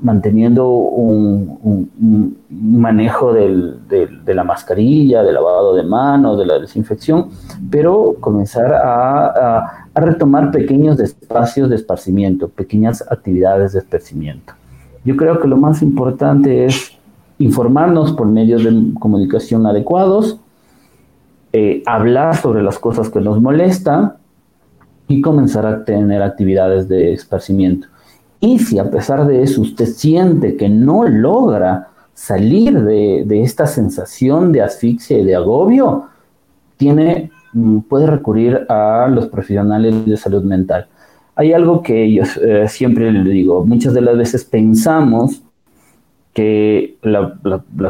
manteniendo 0.00 0.68
un, 0.68 2.36
manejo 2.50 3.32
de 3.32 4.34
la 4.34 4.44
mascarilla, 4.44 5.22
del 5.22 5.34
lavado 5.34 5.74
de 5.74 5.82
manos, 5.82 6.38
de 6.38 6.46
la 6.46 6.58
desinfección, 6.58 7.28
pero 7.70 8.16
comenzar 8.20 8.72
a, 8.74 9.88
retomar 9.94 10.50
pequeños 10.50 10.98
espacios 11.00 11.68
de 11.68 11.76
esparcimiento, 11.76 12.48
pequeñas 12.48 13.04
actividades 13.10 13.72
de 13.72 13.80
esparcimiento. 13.80 14.54
Yo 15.04 15.16
creo 15.16 15.38
que 15.40 15.48
lo 15.48 15.56
más 15.56 15.82
importante 15.82 16.64
es 16.64 16.96
informarnos 17.38 18.12
por 18.12 18.26
medios 18.26 18.64
de 18.64 18.94
comunicación 18.98 19.66
adecuados, 19.66 20.38
eh, 21.52 21.82
hablar 21.84 22.36
sobre 22.36 22.62
las 22.62 22.78
cosas 22.78 23.10
que 23.10 23.20
nos 23.20 23.40
molestan 23.40 24.14
y 25.08 25.20
comenzar 25.20 25.66
a 25.66 25.84
tener 25.84 26.22
actividades 26.22 26.88
de 26.88 27.12
esparcimiento. 27.12 27.88
Y 28.42 28.58
si 28.58 28.80
a 28.80 28.90
pesar 28.90 29.24
de 29.28 29.40
eso 29.44 29.60
usted 29.60 29.86
siente 29.86 30.56
que 30.56 30.68
no 30.68 31.04
logra 31.04 31.90
salir 32.12 32.82
de, 32.82 33.40
esta 33.40 33.66
sensación 33.66 34.50
de 34.50 34.62
asfixia 34.62 35.16
y 35.18 35.24
de 35.24 35.36
agobio, 35.36 36.08
tiene, 36.76 37.30
mm, 37.52 37.82
puede 37.82 38.08
recurrir 38.08 38.66
a 38.68 39.06
los 39.08 39.28
profesionales 39.28 40.04
de 40.04 40.16
salud 40.16 40.42
mental. 40.42 40.88
Hay 41.36 41.52
algo 41.52 41.82
que 41.84 42.12
yo 42.12 42.24
eh, 42.42 42.66
siempre 42.68 43.12
le 43.12 43.30
digo, 43.30 43.64
muchas 43.64 43.94
de 43.94 44.00
las 44.00 44.18
veces 44.18 44.44
pensamos 44.44 45.40
que 46.34 46.96
la, 47.02 47.38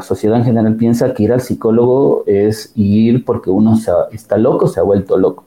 sociedad 0.03 0.37
en 0.37 0.45
general 0.45 0.77
piensa 0.77 1.15
que 1.15 1.23
ir 1.23 1.33
al 1.33 1.41
psicólogo 1.41 2.25
es 2.27 2.73
ir 2.75 3.25
porque 3.25 3.49
uno 3.49 3.79
está 4.13 4.37
loco, 4.37 4.69
se 4.69 4.81
ha 4.81 4.83
vuelto 4.83 5.17
loco. 5.17 5.45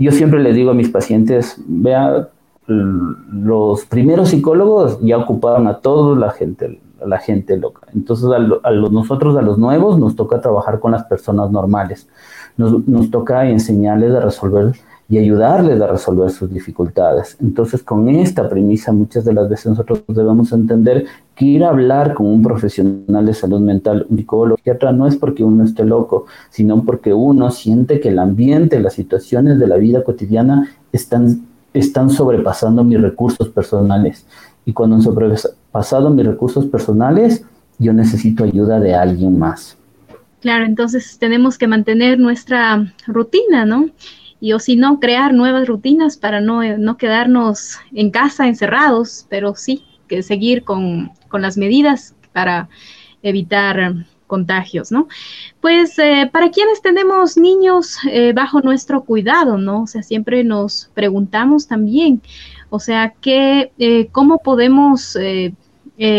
Yo 0.00 0.10
siempre 0.10 0.42
le 0.42 0.52
digo 0.52 0.72
a 0.72 0.74
mis 0.74 0.88
pacientes, 0.88 1.54
vea, 1.64 2.28
los 2.66 3.84
primeros 3.84 4.30
psicólogos 4.30 4.98
ya 5.00 5.18
ocupaban 5.18 5.66
a 5.66 5.78
toda 5.78 6.16
la 6.16 6.30
gente, 6.30 6.80
la 7.04 7.18
gente 7.18 7.56
loca. 7.56 7.86
Entonces 7.94 8.26
a, 8.30 8.38
los, 8.38 8.92
nosotros, 8.92 9.36
a 9.36 9.42
los 9.42 9.58
nuevos, 9.58 9.98
nos 9.98 10.16
toca 10.16 10.40
trabajar 10.40 10.80
con 10.80 10.92
las 10.92 11.04
personas 11.04 11.50
normales. 11.50 12.08
Nos, 12.56 12.86
nos, 12.86 13.10
toca 13.10 13.48
enseñarles 13.48 14.14
a 14.14 14.20
resolver 14.20 14.74
y 15.08 15.18
ayudarles 15.18 15.80
a 15.82 15.88
resolver 15.88 16.30
sus 16.30 16.50
dificultades. 16.50 17.36
Entonces 17.42 17.82
con 17.82 18.08
esta 18.08 18.48
premisa 18.48 18.92
muchas 18.92 19.24
de 19.24 19.34
las 19.34 19.48
veces 19.50 19.66
nosotros 19.66 20.02
debemos 20.08 20.50
entender 20.52 21.04
que 21.34 21.44
ir 21.44 21.64
a 21.64 21.68
hablar 21.68 22.14
con 22.14 22.26
un 22.26 22.42
profesional 22.42 23.26
de 23.26 23.34
salud 23.34 23.60
mental, 23.60 24.06
un 24.08 24.16
psicólogo, 24.16 24.56
psiquiatra, 24.56 24.92
no 24.92 25.06
es 25.06 25.16
porque 25.16 25.44
uno 25.44 25.64
esté 25.64 25.84
loco, 25.84 26.24
sino 26.48 26.82
porque 26.84 27.12
uno 27.12 27.50
siente 27.50 28.00
que 28.00 28.08
el 28.08 28.18
ambiente, 28.18 28.80
las 28.80 28.94
situaciones 28.94 29.58
de 29.58 29.66
la 29.66 29.76
vida 29.76 30.02
cotidiana 30.04 30.70
están 30.92 31.42
están 31.74 32.08
sobrepasando 32.08 32.84
mis 32.84 33.00
recursos 33.00 33.48
personales. 33.48 34.24
Y 34.64 34.72
cuando 34.72 34.96
han 34.96 35.02
sobrepasado 35.02 36.08
mis 36.10 36.24
recursos 36.24 36.64
personales, 36.66 37.44
yo 37.78 37.92
necesito 37.92 38.44
ayuda 38.44 38.80
de 38.80 38.94
alguien 38.94 39.38
más. 39.38 39.76
Claro, 40.40 40.64
entonces 40.64 41.18
tenemos 41.18 41.58
que 41.58 41.66
mantener 41.66 42.18
nuestra 42.18 42.94
rutina, 43.06 43.66
¿no? 43.66 43.90
Y 44.40 44.52
o 44.52 44.58
si 44.58 44.76
no, 44.76 45.00
crear 45.00 45.34
nuevas 45.34 45.66
rutinas 45.66 46.16
para 46.16 46.40
no, 46.40 46.62
no 46.78 46.96
quedarnos 46.96 47.78
en 47.92 48.10
casa 48.10 48.46
encerrados, 48.46 49.26
pero 49.28 49.54
sí 49.54 49.84
que 50.06 50.22
seguir 50.22 50.64
con, 50.64 51.12
con 51.28 51.42
las 51.42 51.56
medidas 51.56 52.14
para 52.32 52.68
evitar 53.22 54.06
contagios, 54.26 54.90
¿no? 54.90 55.08
Pues 55.60 55.98
eh, 55.98 56.28
para 56.32 56.50
quienes 56.50 56.82
tenemos 56.82 57.36
niños 57.36 57.98
eh, 58.10 58.32
bajo 58.32 58.60
nuestro 58.60 59.04
cuidado, 59.04 59.58
¿no? 59.58 59.82
O 59.82 59.86
sea, 59.86 60.02
siempre 60.02 60.44
nos 60.44 60.90
preguntamos 60.94 61.66
también, 61.66 62.22
o 62.70 62.80
sea, 62.80 63.14
que, 63.20 63.72
eh, 63.78 64.08
¿cómo 64.12 64.38
podemos 64.38 65.16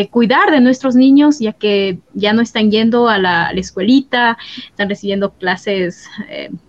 cuidar 0.09 0.51
de 0.51 0.61
nuestros 0.61 0.95
niños 0.95 1.39
ya 1.39 1.51
que 1.51 1.99
ya 2.13 2.31
no 2.31 2.41
están 2.41 2.71
yendo 2.71 3.09
a 3.09 3.17
la, 3.19 3.51
escuelita, 3.51 4.37
están 4.69 4.87
recibiendo 4.87 5.33
clases 5.33 6.07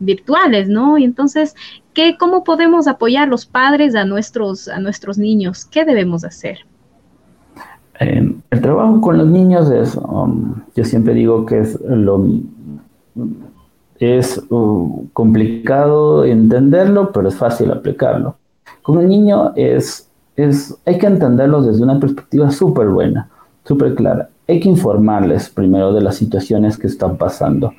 virtuales, 0.00 0.68
¿no? 0.68 0.98
Y 0.98 1.04
entonces, 1.04 1.54
¿qué, 1.94 2.16
¿cómo 2.18 2.42
podemos 2.42 2.88
apoyar 2.88 3.28
los 3.28 3.46
padres 3.46 3.94
a 3.94 4.04
nuestros, 4.04 4.66
a 4.66 4.80
nuestros 4.80 5.18
niños? 5.18 5.66
¿Qué 5.66 5.84
debemos 5.84 6.24
hacer? 6.24 6.66
El 8.00 8.60
trabajo 8.60 9.00
con 9.00 9.18
los 9.18 9.26
niños 9.26 9.70
es, 9.70 9.96
um, 9.96 10.54
yo 10.74 10.84
siempre 10.84 11.14
digo 11.14 11.46
que 11.46 11.60
es 11.60 11.80
lo 11.80 12.24
es 13.98 14.42
uh, 14.50 15.06
complicado 15.12 16.24
entenderlo, 16.24 17.12
pero 17.12 17.28
es 17.28 17.34
fácil 17.34 17.70
aplicarlo. 17.70 18.36
Con 18.82 19.00
el 19.00 19.08
niño 19.08 19.52
es, 19.56 20.08
es 20.36 20.76
hay 20.84 20.98
que 20.98 21.06
entenderlo 21.06 21.62
desde 21.62 21.82
una 21.82 21.98
perspectiva 21.98 22.50
súper 22.50 22.88
buena, 22.88 23.28
súper 23.64 23.94
clara. 23.94 24.28
Hay 24.48 24.60
que 24.60 24.68
informarles 24.68 25.48
primero 25.48 25.92
de 25.92 26.02
las 26.02 26.16
situaciones 26.16 26.76
que 26.76 26.86
están 26.86 27.16
pasando. 27.16 27.72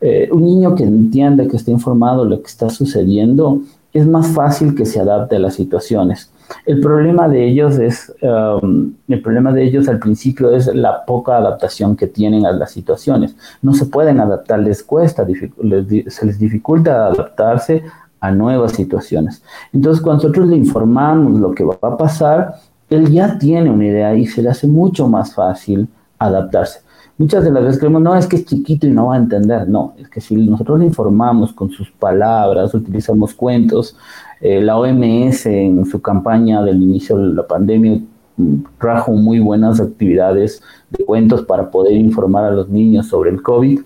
Eh, 0.00 0.28
un 0.32 0.44
niño 0.44 0.74
que 0.74 0.84
entiende, 0.84 1.46
que 1.46 1.56
está 1.56 1.70
informado 1.70 2.24
de 2.24 2.30
lo 2.30 2.40
que 2.40 2.48
está 2.48 2.68
sucediendo, 2.68 3.60
es 3.92 4.06
más 4.06 4.28
fácil 4.28 4.74
que 4.74 4.86
se 4.86 5.00
adapte 5.00 5.36
a 5.36 5.38
las 5.40 5.54
situaciones. 5.54 6.30
El 6.66 6.80
problema 6.80 7.28
de 7.28 7.48
ellos 7.48 7.78
es, 7.78 8.12
um, 8.22 8.92
el 9.08 9.22
problema 9.22 9.52
de 9.52 9.64
ellos 9.64 9.88
al 9.88 9.98
principio 9.98 10.50
es 10.50 10.66
la 10.66 11.04
poca 11.04 11.36
adaptación 11.36 11.96
que 11.96 12.06
tienen 12.06 12.44
a 12.46 12.52
las 12.52 12.72
situaciones. 12.72 13.36
No 13.62 13.72
se 13.74 13.86
pueden 13.86 14.20
adaptar, 14.20 14.60
les 14.60 14.82
cuesta, 14.82 15.26
se 15.26 16.26
les 16.26 16.38
dificulta 16.38 17.06
adaptarse 17.06 17.84
a 18.20 18.30
nuevas 18.30 18.72
situaciones. 18.72 19.42
Entonces, 19.72 20.02
cuando 20.02 20.24
nosotros 20.24 20.48
le 20.48 20.56
informamos 20.56 21.40
lo 21.40 21.54
que 21.54 21.64
va 21.64 21.78
a 21.80 21.96
pasar, 21.96 22.56
él 22.90 23.10
ya 23.10 23.38
tiene 23.38 23.70
una 23.70 23.86
idea 23.86 24.14
y 24.14 24.26
se 24.26 24.42
le 24.42 24.50
hace 24.50 24.66
mucho 24.66 25.08
más 25.08 25.34
fácil 25.34 25.88
adaptarse. 26.18 26.80
Muchas 27.20 27.44
de 27.44 27.50
las 27.50 27.62
veces 27.62 27.78
creemos, 27.78 28.00
no, 28.00 28.16
es 28.16 28.26
que 28.26 28.36
es 28.36 28.46
chiquito 28.46 28.86
y 28.86 28.90
no 28.92 29.08
va 29.08 29.16
a 29.16 29.18
entender. 29.18 29.68
No, 29.68 29.92
es 29.98 30.08
que 30.08 30.22
si 30.22 30.36
nosotros 30.36 30.78
le 30.78 30.86
informamos 30.86 31.52
con 31.52 31.70
sus 31.70 31.90
palabras, 31.90 32.72
utilizamos 32.72 33.34
cuentos, 33.34 33.94
Eh, 34.40 34.62
la 34.62 34.78
OMS 34.78 35.44
en 35.44 35.84
su 35.84 36.00
campaña 36.00 36.62
del 36.62 36.80
inicio 36.82 37.18
de 37.18 37.34
la 37.34 37.46
pandemia 37.46 38.00
mm, 38.38 38.54
trajo 38.78 39.12
muy 39.12 39.38
buenas 39.38 39.80
actividades 39.80 40.62
de 40.88 41.04
cuentos 41.04 41.42
para 41.42 41.70
poder 41.70 41.92
informar 41.92 42.44
a 42.46 42.50
los 42.50 42.70
niños 42.70 43.06
sobre 43.06 43.30
el 43.30 43.42
COVID. 43.42 43.80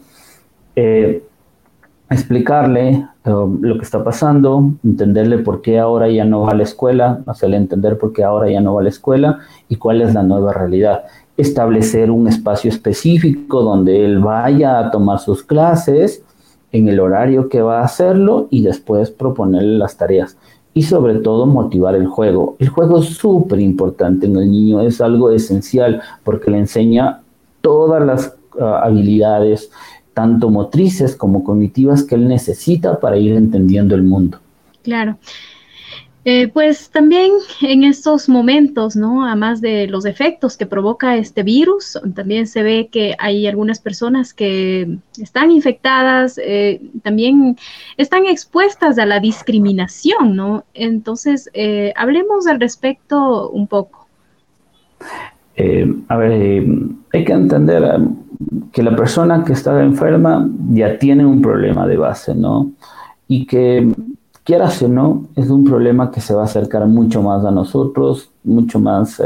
Eh, 0.77 1.25
explicarle 2.11 3.05
um, 3.27 3.61
lo 3.63 3.79
que 3.79 3.85
está 3.85 4.05
pasando, 4.05 4.75
entenderle 4.85 5.39
por 5.39 5.61
qué 5.63 5.81
ahora 5.81 6.09
ya 6.09 6.25
no 6.25 6.43
va 6.43 6.51
a 6.53 6.55
la 6.55 6.63
escuela, 6.63 7.23
hacerle 7.27 7.57
entender 7.57 7.99
por 7.99 8.13
qué 8.13 8.23
ahora 8.23 8.49
ya 8.49 8.61
no 8.61 8.75
va 8.75 8.81
a 8.81 8.85
la 8.85 8.91
escuela 8.91 9.39
y 9.69 9.77
cuál 9.77 10.03
es 10.03 10.15
la 10.15 10.23
nueva 10.23 10.53
realidad. 10.53 11.05
Establecer 11.37 12.11
un 12.11 12.29
espacio 12.29 12.71
específico 12.71 13.63
donde 13.63 14.05
él 14.05 14.21
vaya 14.21 14.79
a 14.79 14.91
tomar 14.91 15.19
sus 15.19 15.43
clases 15.43 16.23
en 16.73 16.89
el 16.89 17.01
horario 17.01 17.49
que 17.49 17.63
va 17.63 17.81
a 17.81 17.85
hacerlo 17.85 18.49
y 18.51 18.63
después 18.63 19.11
proponerle 19.11 19.79
las 19.79 19.97
tareas. 19.97 20.37
Y 20.75 20.83
sobre 20.83 21.17
todo 21.17 21.47
motivar 21.47 21.95
el 21.95 22.07
juego. 22.07 22.57
El 22.59 22.69
juego 22.69 22.99
es 22.99 23.07
súper 23.07 23.61
importante 23.61 24.27
en 24.27 24.37
el 24.37 24.51
niño, 24.51 24.81
es 24.81 25.01
algo 25.01 25.31
esencial 25.31 26.03
porque 26.25 26.51
le 26.51 26.59
enseña 26.59 27.21
todas 27.61 28.05
las 28.05 28.35
uh, 28.57 28.65
habilidades, 28.65 29.71
tanto 30.15 30.51
motrices 30.51 31.15
como 31.15 31.45
cognitivas 31.45 32.03
que 32.03 32.17
él 32.17 32.27
necesita 32.27 32.99
para 32.99 33.17
ir 33.17 33.35
entendiendo 33.35 33.95
el 33.95 34.03
mundo. 34.03 34.39
Claro. 34.83 35.17
Eh, 36.27 36.49
pues 36.49 36.89
también 36.89 37.33
en 37.61 37.85
estos 37.85 38.31
momentos, 38.31 38.97
¿no? 38.97 39.27
Además 39.27 39.61
de 39.61 39.87
los 39.89 40.07
efectos 40.07 40.57
que 40.57 40.65
provoca 40.65 41.17
este 41.17 41.43
virus, 41.43 42.01
también 42.15 42.47
se 42.47 42.63
ve 42.63 42.89
que 42.91 43.15
hay 43.19 43.47
algunas 43.47 43.79
personas 43.79 44.33
que 44.33 44.97
están 45.21 45.51
infectadas, 45.51 46.41
eh, 46.43 46.81
también 47.03 47.59
están 47.99 48.25
expuestas 48.25 48.99
a 48.99 49.05
la 49.05 49.21
discriminación, 49.21 50.35
¿no? 50.35 50.65
Entonces, 50.73 51.51
eh, 51.53 51.93
hablemos 51.95 52.47
al 52.47 52.59
respecto 52.59 53.51
un 53.51 53.67
poco. 53.67 54.07
a 56.09 56.17
ver, 56.17 56.65
hay 57.13 57.25
que 57.25 57.33
entender 57.33 58.01
que 58.73 58.83
la 58.83 58.97
persona 58.97 59.45
que 59.45 59.53
está 59.53 59.83
enferma 59.83 60.49
ya 60.71 60.99
tiene 60.99 61.25
un 61.27 61.43
problema 61.43 61.87
de 61.87 61.97
base, 61.99 62.35
¿no? 62.35 62.73
Y 63.29 63.47
que 63.47 63.87
quieras 64.45 64.81
o 64.83 64.89
no, 64.89 65.25
es 65.35 65.51
un 65.51 65.65
problema 65.65 66.11
que 66.11 66.21
se 66.21 66.35
va 66.35 66.43
a 66.43 66.45
acercar 66.45 66.87
mucho 66.87 67.23
más 67.23 67.45
a 67.45 67.51
nosotros, 67.51 68.31
mucho 68.45 68.79
más 68.79 69.19
eh, 69.21 69.25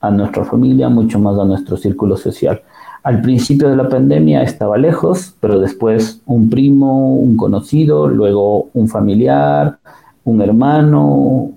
a 0.00 0.10
nuestra 0.10 0.44
familia, 0.44 0.88
mucho 0.88 1.18
más 1.18 1.38
a 1.38 1.44
nuestro 1.44 1.76
círculo 1.76 2.16
social. 2.16 2.62
Al 3.02 3.20
principio 3.20 3.68
de 3.68 3.76
la 3.76 3.88
pandemia 3.88 4.42
estaba 4.42 4.78
lejos, 4.78 5.34
pero 5.40 5.58
después 5.58 6.20
un 6.26 6.48
primo, 6.48 7.16
un 7.16 7.36
conocido, 7.36 8.08
luego 8.08 8.68
un 8.74 8.88
familiar, 8.88 9.78
un 10.24 10.40
hermano, 10.40 11.50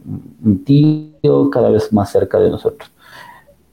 un 0.43 0.63
tío, 0.65 1.49
cada 1.49 1.69
vez 1.69 1.91
más 1.93 2.11
cerca 2.11 2.39
de 2.39 2.49
nosotros. 2.49 2.91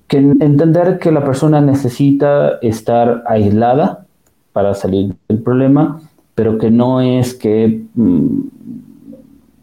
Que 0.07 0.19
entender 0.19 0.99
que 0.99 1.11
la 1.11 1.25
persona 1.25 1.61
necesita 1.61 2.59
estar 2.63 3.25
aislada 3.27 4.07
para 4.53 4.75
salir 4.75 5.15
del 5.29 5.39
problema, 5.39 6.01
pero 6.35 6.59
que 6.59 6.71
no 6.71 7.01
es 7.01 7.35
que 7.35 7.85
mm, 7.95 8.41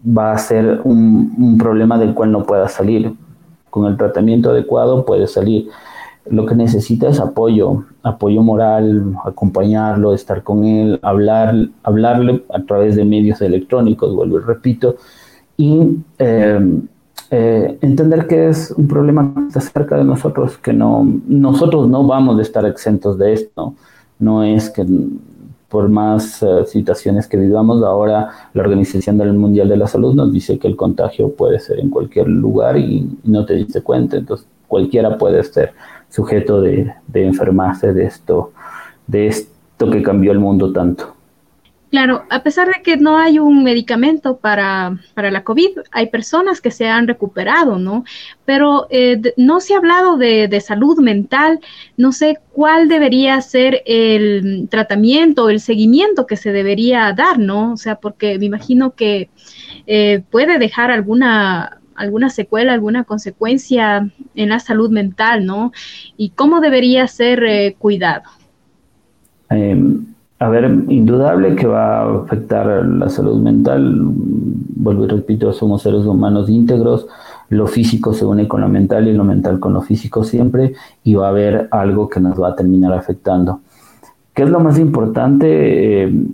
va 0.05 0.33
a 0.33 0.37
ser 0.37 0.81
un, 0.83 1.57
problema 1.57 1.97
del 1.97 2.13
cual 2.13 2.31
no 2.31 2.43
pueda 2.43 2.67
salir. 2.67 3.13
Con 3.69 3.85
el 3.85 3.97
tratamiento 3.97 4.51
adecuado 4.51 5.05
puede 5.05 5.27
salir. 5.27 5.69
Lo 6.29 6.45
que 6.45 6.55
necesita 6.55 7.09
es 7.09 7.19
apoyo, 7.19 7.85
apoyo 8.03 8.41
moral, 8.41 9.15
acompañarlo, 9.25 10.13
estar 10.13 10.43
con 10.43 10.65
él, 10.65 10.99
hablar, 11.01 11.55
hablarle 11.83 12.43
a 12.53 12.61
través 12.61 12.95
de 12.95 13.05
medios 13.05 13.41
electrónicos, 13.41 14.15
vuelvo 14.15 14.37
y 14.37 14.41
repito, 14.41 14.95
y 15.57 15.97
em, 16.19 16.87
eh, 17.31 17.77
entender 17.81 18.27
que 18.27 18.49
es 18.49 18.71
un 18.71 18.87
problema 18.87 19.33
que 19.33 19.47
está 19.47 19.61
cerca 19.61 19.97
de 19.97 20.03
nosotros, 20.03 20.57
que 20.57 20.73
no, 20.73 21.07
nosotros 21.27 21.87
no 21.87 22.05
vamos 22.05 22.37
a 22.37 22.41
estar 22.41 22.65
exentos 22.65 23.17
de 23.17 23.33
esto. 23.33 23.73
No 24.19 24.43
es 24.43 24.69
que 24.69 24.85
por 25.71 25.87
más 25.87 26.43
eh, 26.43 26.65
situaciones 26.65 27.27
que 27.27 27.37
vivamos, 27.37 27.81
ahora 27.81 28.29
la 28.53 28.61
Organización 28.61 29.17
del 29.17 29.31
Mundial 29.33 29.69
de 29.69 29.77
la 29.77 29.87
Salud 29.87 30.13
nos 30.13 30.31
dice 30.33 30.59
que 30.59 30.67
el 30.67 30.75
contagio 30.75 31.33
puede 31.33 31.59
ser 31.59 31.79
en 31.79 31.89
cualquier 31.89 32.27
lugar 32.27 32.77
y, 32.77 33.09
no 33.23 33.45
te 33.45 33.55
diste 33.55 33.81
cuenta, 33.81 34.17
entonces 34.17 34.45
cualquiera 34.67 35.17
puede 35.17 35.41
ser 35.43 35.71
sujeto 36.09 36.59
de, 36.59 36.93
de 37.07 37.25
enfermarse 37.25 37.93
de 37.93 38.03
esto, 38.03 38.51
de 39.07 39.27
esto 39.27 39.89
que 39.89 40.03
cambió 40.03 40.33
el 40.33 40.39
mundo 40.39 40.73
tanto. 40.73 41.20
Claro, 41.91 42.23
a 42.29 42.41
pesar 42.41 42.69
de 42.69 42.81
que 42.81 42.95
no 42.95 43.17
hay 43.17 43.37
un 43.37 43.65
medicamento 43.65 44.37
para, 44.37 44.97
la 45.13 45.43
COVID, 45.43 45.79
hay 45.91 46.07
personas 46.07 46.61
que 46.61 46.71
se 46.71 46.87
han 46.87 47.05
recuperado, 47.05 47.79
¿no? 47.79 48.05
Pero 48.45 48.87
eh, 48.89 49.21
no 49.35 49.59
se 49.59 49.73
ha 49.73 49.77
hablado 49.77 50.15
de, 50.15 50.61
salud 50.61 50.99
mental, 51.01 51.59
no 51.97 52.13
sé 52.13 52.39
cuál 52.53 52.87
debería 52.87 53.41
ser 53.41 53.83
el 53.85 54.69
tratamiento, 54.71 55.49
el 55.49 55.59
seguimiento 55.59 56.27
que 56.27 56.37
se 56.37 56.53
debería 56.53 57.11
dar, 57.11 57.39
¿no? 57.39 57.73
O 57.73 57.77
sea, 57.77 57.95
porque 57.95 58.39
me 58.39 58.45
imagino 58.45 58.95
que 58.95 59.29
eh, 59.85 60.23
puede 60.31 60.59
dejar 60.59 60.91
alguna 60.91 61.81
alguna 61.93 62.29
secuela, 62.29 62.71
alguna 62.71 63.03
consecuencia 63.03 64.09
en 64.33 64.49
la 64.49 64.59
salud 64.59 64.89
mental, 64.89 65.45
¿no? 65.45 65.73
Y 66.15 66.29
cómo 66.29 66.61
debería 66.61 67.05
ser 67.07 67.43
eh, 67.43 67.75
cuidado. 67.77 68.23
Em, 69.49 70.10
a 70.41 70.49
ver, 70.49 70.65
indudable 70.89 71.55
que 71.55 71.67
va 71.67 71.99
a 71.99 72.23
afectar 72.23 72.65
la 72.83 73.09
salud 73.09 73.39
mental. 73.39 73.93
Vuelvo 74.01 75.05
y 75.05 75.07
repito, 75.07 75.53
somos 75.53 75.83
seres 75.83 76.03
humanos 76.03 76.49
íntegros. 76.49 77.05
Lo 77.49 77.67
físico 77.67 78.11
se 78.11 78.25
une 78.25 78.47
con 78.47 78.61
lo 78.61 78.67
mental 78.67 79.07
y 79.07 79.13
lo 79.13 79.23
mental 79.23 79.59
con 79.59 79.73
lo 79.73 79.83
físico 79.83 80.23
siempre. 80.23 80.73
Y 81.03 81.13
va 81.13 81.27
a 81.27 81.29
haber 81.29 81.67
algo 81.69 82.09
que 82.09 82.19
nos 82.19 82.41
va 82.41 82.49
a 82.49 82.55
terminar 82.55 82.91
afectando. 82.91 83.61
¿Qué 84.33 84.41
es 84.41 84.49
lo 84.49 84.59
más 84.59 84.79
importante? 84.79 86.05
Eh, 86.05 86.25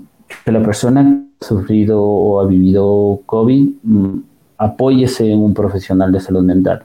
que 0.46 0.52
la 0.54 0.64
persona 0.64 1.04
que 1.04 1.46
ha 1.46 1.46
sufrido 1.46 2.02
o 2.02 2.40
ha 2.40 2.46
vivido 2.46 3.20
COVID 3.26 3.70
mm, 3.84 4.20
apóyese 4.58 5.30
en 5.34 5.40
un 5.40 5.54
profesional 5.54 6.14
de 6.14 6.22
salud 6.22 6.46
mental. 6.46 6.82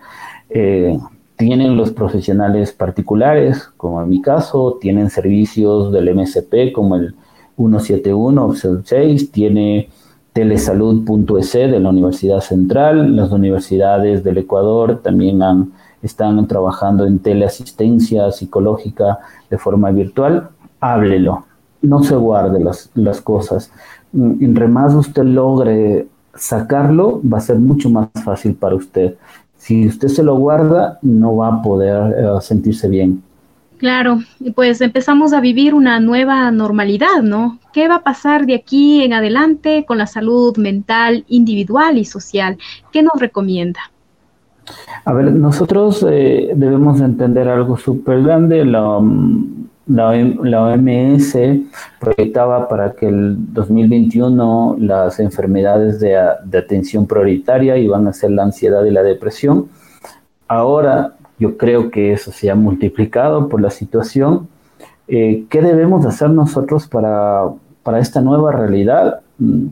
Eh, 0.51 0.99
tienen 1.43 1.77
los 1.77 1.91
profesionales 1.91 2.71
particulares, 2.71 3.69
como 3.77 4.01
en 4.01 4.09
mi 4.09 4.23
caso, 4.23 4.79
tienen 4.81 5.11
servicios 5.11 5.93
del 5.93 6.15
MSP 6.15 6.71
como 6.73 6.95
el 6.95 7.17
171 7.57 8.47
o 8.47 8.55
6, 8.85 9.33
tiene 9.33 9.89
telesalud.es 10.33 11.53
de 11.53 11.81
la 11.81 11.91
Universidad 11.91 12.39
Central, 12.39 13.17
las 13.17 13.33
universidades 13.33 14.23
del 14.23 14.39
Ecuador 14.39 15.01
también 15.03 15.41
están 16.01 16.47
trabajando 16.47 17.07
en 17.07 17.19
teleasistencia 17.19 18.31
psicológica 18.31 19.19
de 19.51 19.59
forma 19.59 19.91
virtual, 19.91 20.49
háblelo, 20.79 21.45
no 21.83 22.05
se 22.05 22.15
guarde 22.15 22.61
las, 22.95 23.21
cosas. 23.21 23.73
Entre 24.15 24.69
más 24.69 24.95
usted 24.95 25.25
logre 25.25 26.07
sacarlo, 26.37 27.21
va 27.21 27.39
a 27.39 27.41
ser 27.41 27.59
mucho 27.59 27.91
más 27.91 28.11
fácil 28.25 28.55
para 28.55 28.77
usted 28.77 29.17
si 29.63 29.87
usted 29.87 30.09
se 30.09 30.25
lo 30.25 30.35
guarda, 30.35 30.99
no 31.03 31.37
va 31.37 31.47
a 31.47 31.63
poder 31.63 32.17
eh, 32.19 32.41
sentirse 32.41 32.89
bien. 32.89 33.23
Claro, 33.79 34.19
pues 34.57 34.81
empezamos 34.81 35.33
a 35.33 35.41
vivir 35.41 35.73
una 35.73 36.01
nueva 36.01 36.51
normalidad, 36.51 37.23
¿no? 37.23 37.59
¿Qué 37.73 37.87
va 37.87 37.97
a 37.97 38.03
pasar 38.03 38.45
de 38.45 38.57
aquí 38.57 39.05
en 39.05 39.13
adelante 39.13 39.85
con 39.87 39.99
la 39.99 40.09
salud 40.09 40.57
mental 40.57 41.25
individual 41.29 41.97
y 41.97 42.05
social? 42.05 42.59
¿Qué 42.91 43.05
nos 43.05 43.21
recomienda? 43.21 43.79
A 45.05 45.13
ver, 45.13 45.33
nosotros 45.33 46.05
eh, 46.11 46.53
debemos 46.57 47.01
entender 47.01 47.49
algo 47.49 47.77
súper 47.77 48.21
grande. 48.21 48.65
La, 48.65 48.99
la, 49.87 50.11
OMS 50.11 51.37
proyectaba 51.99 52.69
para 52.69 52.93
que 52.93 53.09
el 53.09 53.53
2021 53.53 54.77
las 54.79 55.19
enfermedades 55.21 56.01
de, 56.01 56.17
atención 56.17 57.07
prioritaria 57.07 57.77
iban 57.77 58.07
a 58.07 58.13
ser 58.13 58.31
la 58.31 58.45
ansiedad 58.45 58.85
y 58.85 58.91
la 58.91 59.03
depresión. 59.03 59.69
Ahora 60.47 61.15
yo 61.39 61.57
creo 61.57 61.91
que 61.91 62.13
eso 62.13 62.31
se 62.31 62.51
ha 62.51 62.55
multiplicado 62.55 63.49
por 63.49 63.61
la 63.61 63.71
situación. 63.71 64.49
Eh, 65.09 65.47
¿Qué 65.51 65.61
debemos 65.61 66.07
hacer 66.07 66.31
nosotros 66.31 66.87
para, 66.87 67.49
para 67.83 67.99
esta 67.99 68.21
nueva 68.21 68.53
realidad? 68.53 69.21
Mm, 69.39 69.69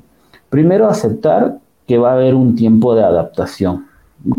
primero, 0.48 0.88
aceptar 0.88 1.58
que 1.86 1.98
va 1.98 2.10
a 2.10 2.14
haber 2.14 2.34
un 2.34 2.56
tiempo 2.56 2.94
de 2.94 3.04
adaptación, 3.04 3.86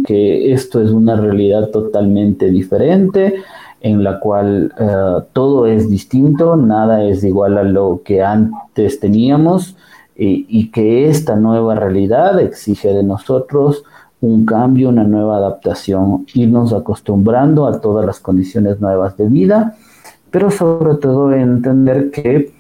que 0.06 0.54
esto 0.54 0.82
es 0.82 0.92
una 0.92 1.16
realidad 1.16 1.70
totalmente 1.70 2.50
diferente 2.50 3.36
en 3.82 4.04
la 4.04 4.20
cual 4.20 4.74
eh, 4.78 5.24
todo 5.34 5.66
es 5.66 5.90
distinto, 5.90 6.56
nada 6.56 7.04
es 7.04 7.24
igual 7.24 7.58
a 7.58 7.64
lo 7.64 8.02
que 8.06 8.24
antes 8.24 9.00
teníamos 9.00 9.76
y, 10.16 10.70
que 10.70 11.10
esta 11.10 11.36
nueva 11.36 11.74
realidad 11.74 12.40
exige 12.40 12.90
de 12.94 13.02
nosotros 13.02 13.84
un 14.20 14.46
cambio, 14.46 14.90
una 14.90 15.04
nueva 15.04 15.38
adaptación, 15.38 16.28
irnos 16.36 16.74
acostumbrando 16.74 17.66
a 17.66 17.82
todas 17.82 18.06
las 18.06 18.20
condiciones 18.20 18.80
nuevas 18.80 19.18
de 19.18 19.28
vida, 19.28 19.76
pero 20.30 20.52
sobre 20.52 20.96
todo 20.96 21.34
entender 21.34 22.12
que 22.12 22.54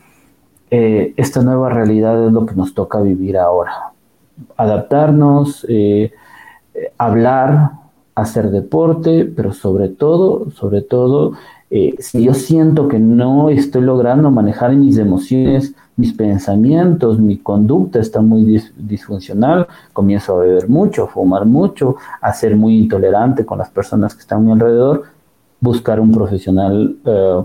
eh, 0.72 1.14
esta 1.18 1.44
nueva 1.44 1.70
realidad 1.70 2.26
es 2.26 2.32
lo 2.32 2.48
que 2.48 2.56
nos 2.56 2.74
toca 2.74 3.00
vivir 3.00 3.38
ahora. 3.38 3.92
adaptarnos, 4.58 5.64
eh, 5.70 6.12
hablar, 6.98 7.81
hacer 8.22 8.52
deporte, 8.52 9.26
pero 9.26 9.54
sobre 9.54 9.90
todo, 9.90 10.50
sobre 10.52 10.82
todo, 10.82 11.34
eh, 11.70 11.96
si 12.00 12.24
yo 12.24 12.34
siento 12.34 12.88
que 12.88 13.00
no 13.00 13.50
estoy 13.50 13.82
logrando 13.82 14.30
manejar 14.30 14.76
mis 14.76 14.98
emociones, 14.98 15.74
mis 15.96 16.14
pensamientos, 16.14 17.20
mi 17.20 17.38
conducta 17.38 18.00
está 18.00 18.22
muy 18.22 18.62
disfuncional, 18.78 19.68
comienzo 19.94 20.34
a 20.36 20.44
beber 20.44 20.70
mucho, 20.70 21.06
a 21.06 21.08
fumar 21.08 21.46
mucho, 21.46 21.96
a 22.22 22.34
ser 22.34 22.56
muy 22.56 22.78
intolerante 22.78 23.46
con 23.46 23.58
las 23.58 23.70
personas 23.70 24.14
que 24.14 24.22
están 24.22 24.40
a 24.40 24.42
mi 24.42 24.52
alrededor, 24.52 25.04
buscar 25.60 26.00
un 26.00 26.12
profesional 26.12 26.98
eh, 27.06 27.42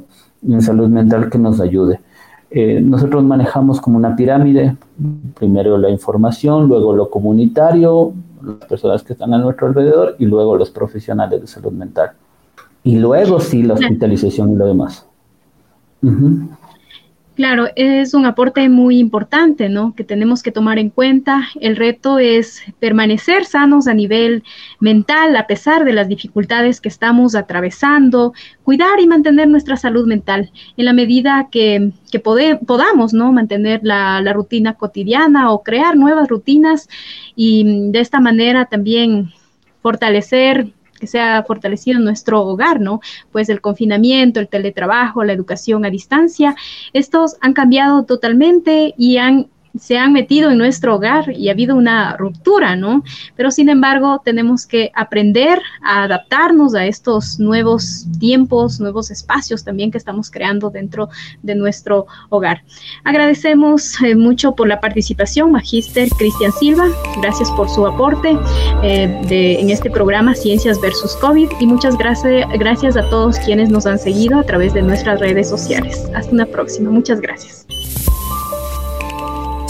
en 0.48 0.62
salud 0.62 0.88
mental 0.88 1.30
que 1.30 1.38
nos 1.38 1.60
ayude. 1.60 2.00
Eh, 2.50 2.80
nosotros 2.80 3.24
manejamos 3.24 3.80
como 3.80 3.96
una 3.96 4.14
pirámide, 4.16 4.76
primero 5.38 5.78
la 5.78 5.90
información, 5.90 6.68
luego 6.68 6.92
lo 6.94 7.10
comunitario, 7.10 8.12
las 8.46 8.68
personas 8.68 9.02
que 9.02 9.12
están 9.12 9.34
a 9.34 9.38
nuestro 9.38 9.66
alrededor 9.66 10.16
y 10.18 10.26
luego 10.26 10.56
los 10.56 10.70
profesionales 10.70 11.40
de 11.40 11.46
salud 11.46 11.72
mental. 11.72 12.12
Y 12.84 12.96
luego 12.98 13.40
sí 13.40 13.62
la 13.62 13.74
hospitalización 13.74 14.52
y 14.52 14.56
lo 14.56 14.66
demás. 14.66 15.06
Claro, 17.36 17.68
es 17.76 18.14
un 18.14 18.24
aporte 18.24 18.66
muy 18.70 18.98
importante, 18.98 19.68
¿no? 19.68 19.94
Que 19.94 20.04
tenemos 20.04 20.42
que 20.42 20.52
tomar 20.52 20.78
en 20.78 20.88
cuenta. 20.88 21.46
El 21.60 21.76
reto 21.76 22.18
es 22.18 22.62
permanecer 22.80 23.44
sanos 23.44 23.88
a 23.88 23.92
nivel 23.92 24.42
mental, 24.80 25.36
a 25.36 25.46
pesar 25.46 25.84
de 25.84 25.92
las 25.92 26.08
dificultades 26.08 26.80
que 26.80 26.88
estamos 26.88 27.34
atravesando, 27.34 28.32
cuidar 28.64 29.00
y 29.00 29.06
mantener 29.06 29.48
nuestra 29.48 29.76
salud 29.76 30.06
mental 30.06 30.50
en 30.78 30.84
la 30.86 30.94
medida 30.94 31.48
que, 31.52 31.92
podamos, 32.64 33.12
¿no? 33.12 33.32
Mantener 33.32 33.80
la, 33.82 34.22
la 34.22 34.32
rutina 34.32 34.72
cotidiana 34.72 35.52
o 35.52 35.62
crear 35.62 35.94
nuevas 35.94 36.28
rutinas 36.28 36.88
y 37.34 37.90
de 37.90 38.00
esta 38.00 38.18
manera 38.18 38.64
también 38.64 39.30
fortalecer 39.82 40.72
que 40.98 41.06
se 41.06 41.20
ha 41.20 41.42
fortalecido 41.42 42.00
nuestro 42.00 42.42
hogar, 42.42 42.80
¿no? 42.80 43.00
Pues 43.32 43.48
el 43.48 43.60
confinamiento, 43.60 44.40
el 44.40 44.48
teletrabajo, 44.48 45.24
la 45.24 45.32
educación 45.32 45.84
a 45.84 45.90
distancia, 45.90 46.54
estos 46.92 47.36
han 47.40 47.52
cambiado 47.52 48.04
totalmente 48.04 48.94
y 48.96 49.18
han 49.18 49.48
se 49.78 49.98
han 49.98 50.12
metido 50.12 50.50
en 50.50 50.58
nuestro 50.58 50.96
hogar 50.96 51.30
y 51.30 51.48
ha 51.48 51.52
habido 51.52 51.76
una 51.76 52.16
ruptura, 52.16 52.76
¿no? 52.76 53.02
Pero 53.36 53.50
sin 53.50 53.68
embargo, 53.68 54.20
tenemos 54.24 54.66
que 54.66 54.90
aprender 54.94 55.60
a 55.82 56.04
adaptarnos 56.04 56.74
a 56.74 56.86
estos 56.86 57.38
nuevos 57.38 58.06
tiempos, 58.18 58.80
nuevos 58.80 59.10
espacios 59.10 59.64
también 59.64 59.90
que 59.90 59.98
estamos 59.98 60.30
creando 60.30 60.70
dentro 60.70 61.08
de 61.42 61.54
nuestro 61.54 62.06
hogar. 62.28 62.62
Agradecemos 63.04 64.00
eh, 64.02 64.14
mucho 64.14 64.54
por 64.54 64.68
la 64.68 64.80
participación, 64.80 65.52
Magíster 65.52 66.08
Cristian 66.10 66.52
Silva. 66.52 66.88
Gracias 67.20 67.50
por 67.52 67.68
su 67.68 67.86
aporte 67.86 68.36
eh, 68.82 69.56
en 69.60 69.70
este 69.70 69.90
programa 69.90 70.34
Ciencias 70.34 70.80
versus 70.80 71.14
COVID 71.16 71.48
y 71.60 71.66
muchas 71.66 71.96
gracias, 71.96 72.46
gracias 72.58 72.96
a 72.96 73.08
todos 73.08 73.38
quienes 73.40 73.70
nos 73.70 73.86
han 73.86 73.98
seguido 73.98 74.38
a 74.38 74.42
través 74.42 74.74
de 74.74 74.82
nuestras 74.82 75.20
redes 75.20 75.48
sociales. 75.48 76.04
Hasta 76.14 76.32
una 76.32 76.46
próxima. 76.46 76.90
Muchas 76.90 77.20
gracias. 77.20 77.66